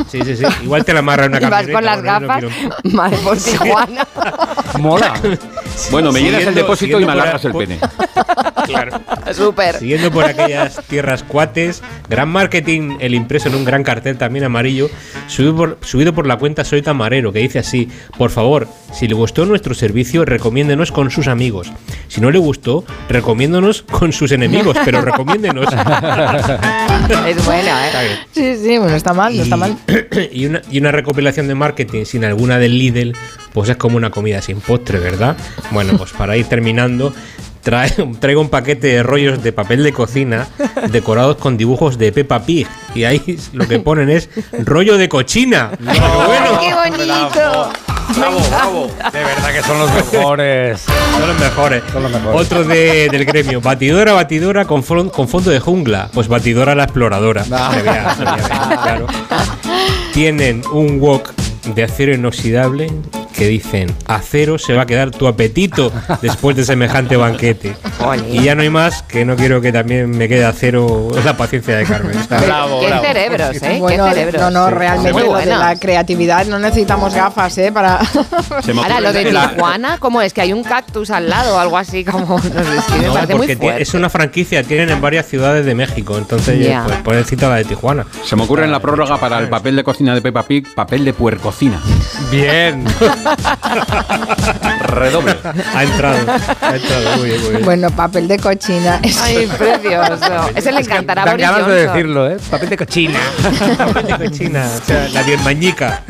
[0.10, 0.44] Sí, sí, sí.
[0.64, 2.44] Igual te la amarra en una Y vas con las no gafas.
[2.84, 4.08] Madre por Tijuana.
[4.80, 5.14] Mola.
[5.92, 7.80] Bueno, me llenas el depósito y me alargas el pene.
[8.68, 9.00] Claro.
[9.32, 9.78] Súper.
[9.78, 14.90] Siguiendo por aquellas tierras cuates, gran marketing, el impreso en un gran cartel también amarillo,
[15.28, 19.14] subido por, subido por la cuenta Soy Tamarero, que dice así, por favor, si le
[19.14, 21.72] gustó nuestro servicio, recomiéndenos con sus amigos.
[22.10, 25.68] Si no le gustó, recomiéndonos con sus enemigos, pero recomiéndenos.
[27.26, 28.07] Es buena, Está ¿eh?
[28.32, 29.78] Sí, sí, bueno, está mal, no está mal.
[30.32, 33.14] y, una, y una recopilación de marketing sin alguna del Lidl,
[33.54, 35.36] pues es como una comida sin postre, ¿verdad?
[35.72, 37.14] Bueno, pues para ir terminando,
[37.62, 37.90] trae,
[38.20, 40.48] traigo un paquete de rollos de papel de cocina
[40.92, 42.68] decorados con dibujos de Peppa Pig.
[42.96, 44.30] Y ahí lo que ponen es
[44.64, 45.72] rollo de cochina.
[45.78, 47.72] Pero bueno, ¡Qué bonito!
[48.16, 48.92] Bravo, bravo.
[49.12, 50.82] De verdad que son los mejores.
[50.82, 51.84] son los mejores.
[51.92, 52.42] Son los mejores.
[52.42, 53.60] Otro de- del gremio.
[53.62, 56.10] Batidora, batidora con, fon- con fondo de jungla.
[56.14, 57.44] Pues batidora la exploradora.
[57.52, 57.72] Ah.
[57.74, 59.08] Se vea, se vea, claro.
[60.14, 61.34] Tienen un wok
[61.76, 62.92] de acero inoxidable
[63.38, 67.76] que dicen acero se va a quedar tu apetito después de semejante banquete.
[68.32, 71.78] Y ya no hay más, que no quiero que también me quede acero la paciencia
[71.78, 72.18] de Carmen.
[72.30, 73.04] Bravo, Qué bravo.
[73.06, 73.78] cerebros, ¿eh?
[73.80, 74.42] Bueno, Qué cerebros.
[74.42, 77.72] no, no, realmente de la creatividad no necesitamos gafas, ¿eh?
[77.72, 78.00] Para...
[78.84, 80.34] Ahora, lo de Tijuana, ¿cómo es?
[80.34, 82.38] Que hay un cactus al lado o algo así, como.
[82.58, 85.28] No sé, es que me No, parece muy porque es una franquicia, tienen en varias
[85.28, 86.84] ciudades de México, entonces Ya.
[86.86, 88.06] pues, pueden citar la de Tijuana.
[88.26, 91.06] Se me ocurre en la prórroga para el papel de cocina de Peppa Pig, papel
[91.06, 91.80] de puercocina.
[92.32, 92.84] Bien.
[94.80, 95.36] Redoble.
[95.76, 96.18] Ha entrado,
[96.62, 97.66] ha entrado, muy bien, muy bien.
[97.66, 99.00] Bueno, papel de cochina.
[99.22, 100.50] Ay, precioso.
[100.56, 102.38] Ese le encantará a Boris de decirlo, ¿eh?
[102.50, 103.20] Papel de cochina.
[103.78, 106.02] Papel de cochina, o sea, la birmañica.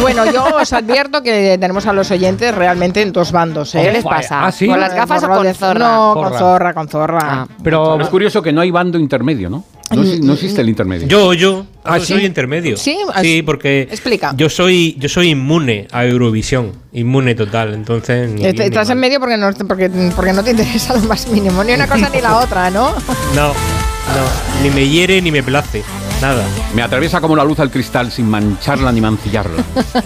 [0.00, 3.82] Bueno, yo os advierto que tenemos a los oyentes realmente en dos bandos, ¿eh?
[3.82, 4.46] ¿Qué les pasa?
[4.46, 4.66] ¿Ah, sí?
[4.66, 5.78] ¿Con las gafas o con de- zorra?
[5.78, 6.38] No, con Zorra.
[6.38, 7.46] zorra, con zorra.
[7.62, 9.64] Pero Es curioso que no hay bando intermedio, ¿no?
[9.90, 11.06] No, no existe el intermedio.
[11.08, 12.12] Yo, yo, ¿Ah, yo sí?
[12.14, 12.76] soy intermedio.
[12.76, 14.32] Sí, sí, porque Explica.
[14.36, 18.28] yo soy, yo soy inmune a Eurovisión, inmune total, entonces.
[18.30, 21.00] ni Est- bien ni Estás en medio porque no, porque, porque no te interesa lo
[21.00, 22.90] más mínimo, ni una cosa ni la otra, ¿no?
[23.34, 25.82] No, no, ni me hiere ni me place,
[26.20, 26.44] nada.
[26.74, 29.62] Me atraviesa como la luz al cristal sin mancharla ni mancillarla.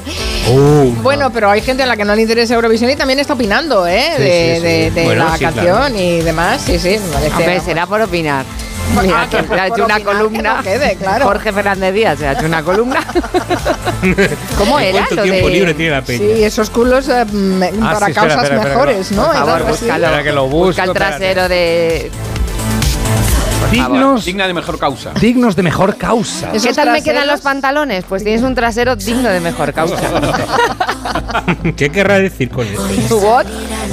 [1.02, 3.86] Bueno, pero hay gente a la que no le interesa Eurovisión y también está opinando,
[3.86, 4.02] ¿eh?
[4.16, 4.62] Sí, de sí, sí.
[4.66, 5.98] de- de Bueno, la sí, canción claro.
[5.98, 6.62] y demás.
[6.62, 7.34] Sí, sí, me parece.
[7.36, 8.44] Hombre, será por opinar.
[9.00, 9.28] Mira, Ah,
[9.62, 10.56] ha hecho una que columna.
[10.56, 11.24] no quede, claro.
[11.26, 13.00] Jorge Fernández Díaz se ha hecho una columna.
[14.58, 16.18] ¿Cómo era ¿Cuánto lo tiempo de- libre tiene la peña?
[16.18, 17.24] Sí, esos culos eh,
[17.80, 19.24] Ah, para sí, causas espera, espera, mejores, ¿no?
[19.26, 20.04] Por Y favor, búscalo.
[20.06, 21.16] Espera que lo busco, Busca el espérate.
[21.18, 22.10] trasero de.
[23.70, 25.12] dignos, Digna de mejor causa.
[25.18, 26.50] dignos de mejor causa.
[26.52, 28.04] ¿Qué tal me quedan los pantalones?
[28.06, 29.96] Pues tienes un trasero digno de mejor causa.
[31.76, 33.16] ¿Qué querrá decir con esto?
[33.18, 33.46] ¿What?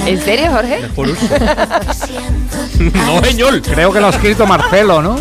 [0.06, 0.80] ¿En serio, Jorge?
[0.82, 1.26] Mejor uso.
[2.94, 3.60] no, señor.
[3.62, 5.16] Creo que lo ha escrito Marcelo, ¿no?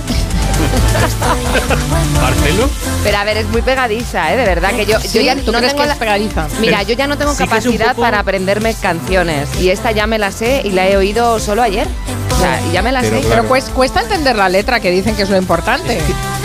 [2.22, 2.70] Marcelo.
[3.04, 4.38] Pero a ver, es muy pegadiza, ¿eh?
[4.38, 6.48] De verdad que yo, yo ya ¿tú no crees tengo que la- es pegadiza?
[6.60, 9.50] Mira, yo ya no tengo Sí capacidad poco- para aprenderme canciones.
[9.60, 11.88] Y esta ya me la sé y la he oído solo ayer.
[12.36, 13.22] O sea, y ya me la Pero sé.
[13.28, 13.44] claro.
[13.48, 16.00] Pero cues- cuesta entender la letra que dicen que es lo importante.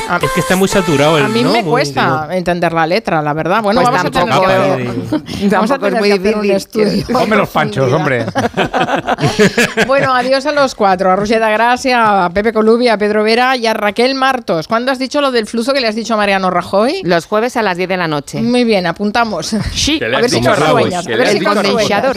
[0.08, 1.52] A, Es que está muy saturado el a mí ¿no?
[1.52, 3.62] me Muy- cuesta entender la letra, la verdad.
[3.62, 6.38] Bueno, Pues vamos a tener tampoco- que vamos a Tampoco es tener muy que hacer
[6.38, 7.06] un estudio.
[7.12, 8.26] Ponme los panchos, hombre.
[9.86, 11.10] Bueno, adiós a los cuatro.
[11.10, 14.68] A Roger da Gracia, a Pepe Colubi, a Pedro Vera y a Raquel Martos.
[14.68, 17.00] ¿Cuándo has dicho lo del fluso que le has dicho a Mariano Rajoy?
[17.04, 18.40] Los jueves a las 10 de la noche.
[18.42, 19.54] Muy bien, apuntamos.
[19.72, 21.06] Sí, A ver si nos sueñas.
[21.06, 22.16] A ver si nos sueñas.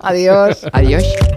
[0.00, 0.58] Adiós.
[0.72, 1.04] Adiós.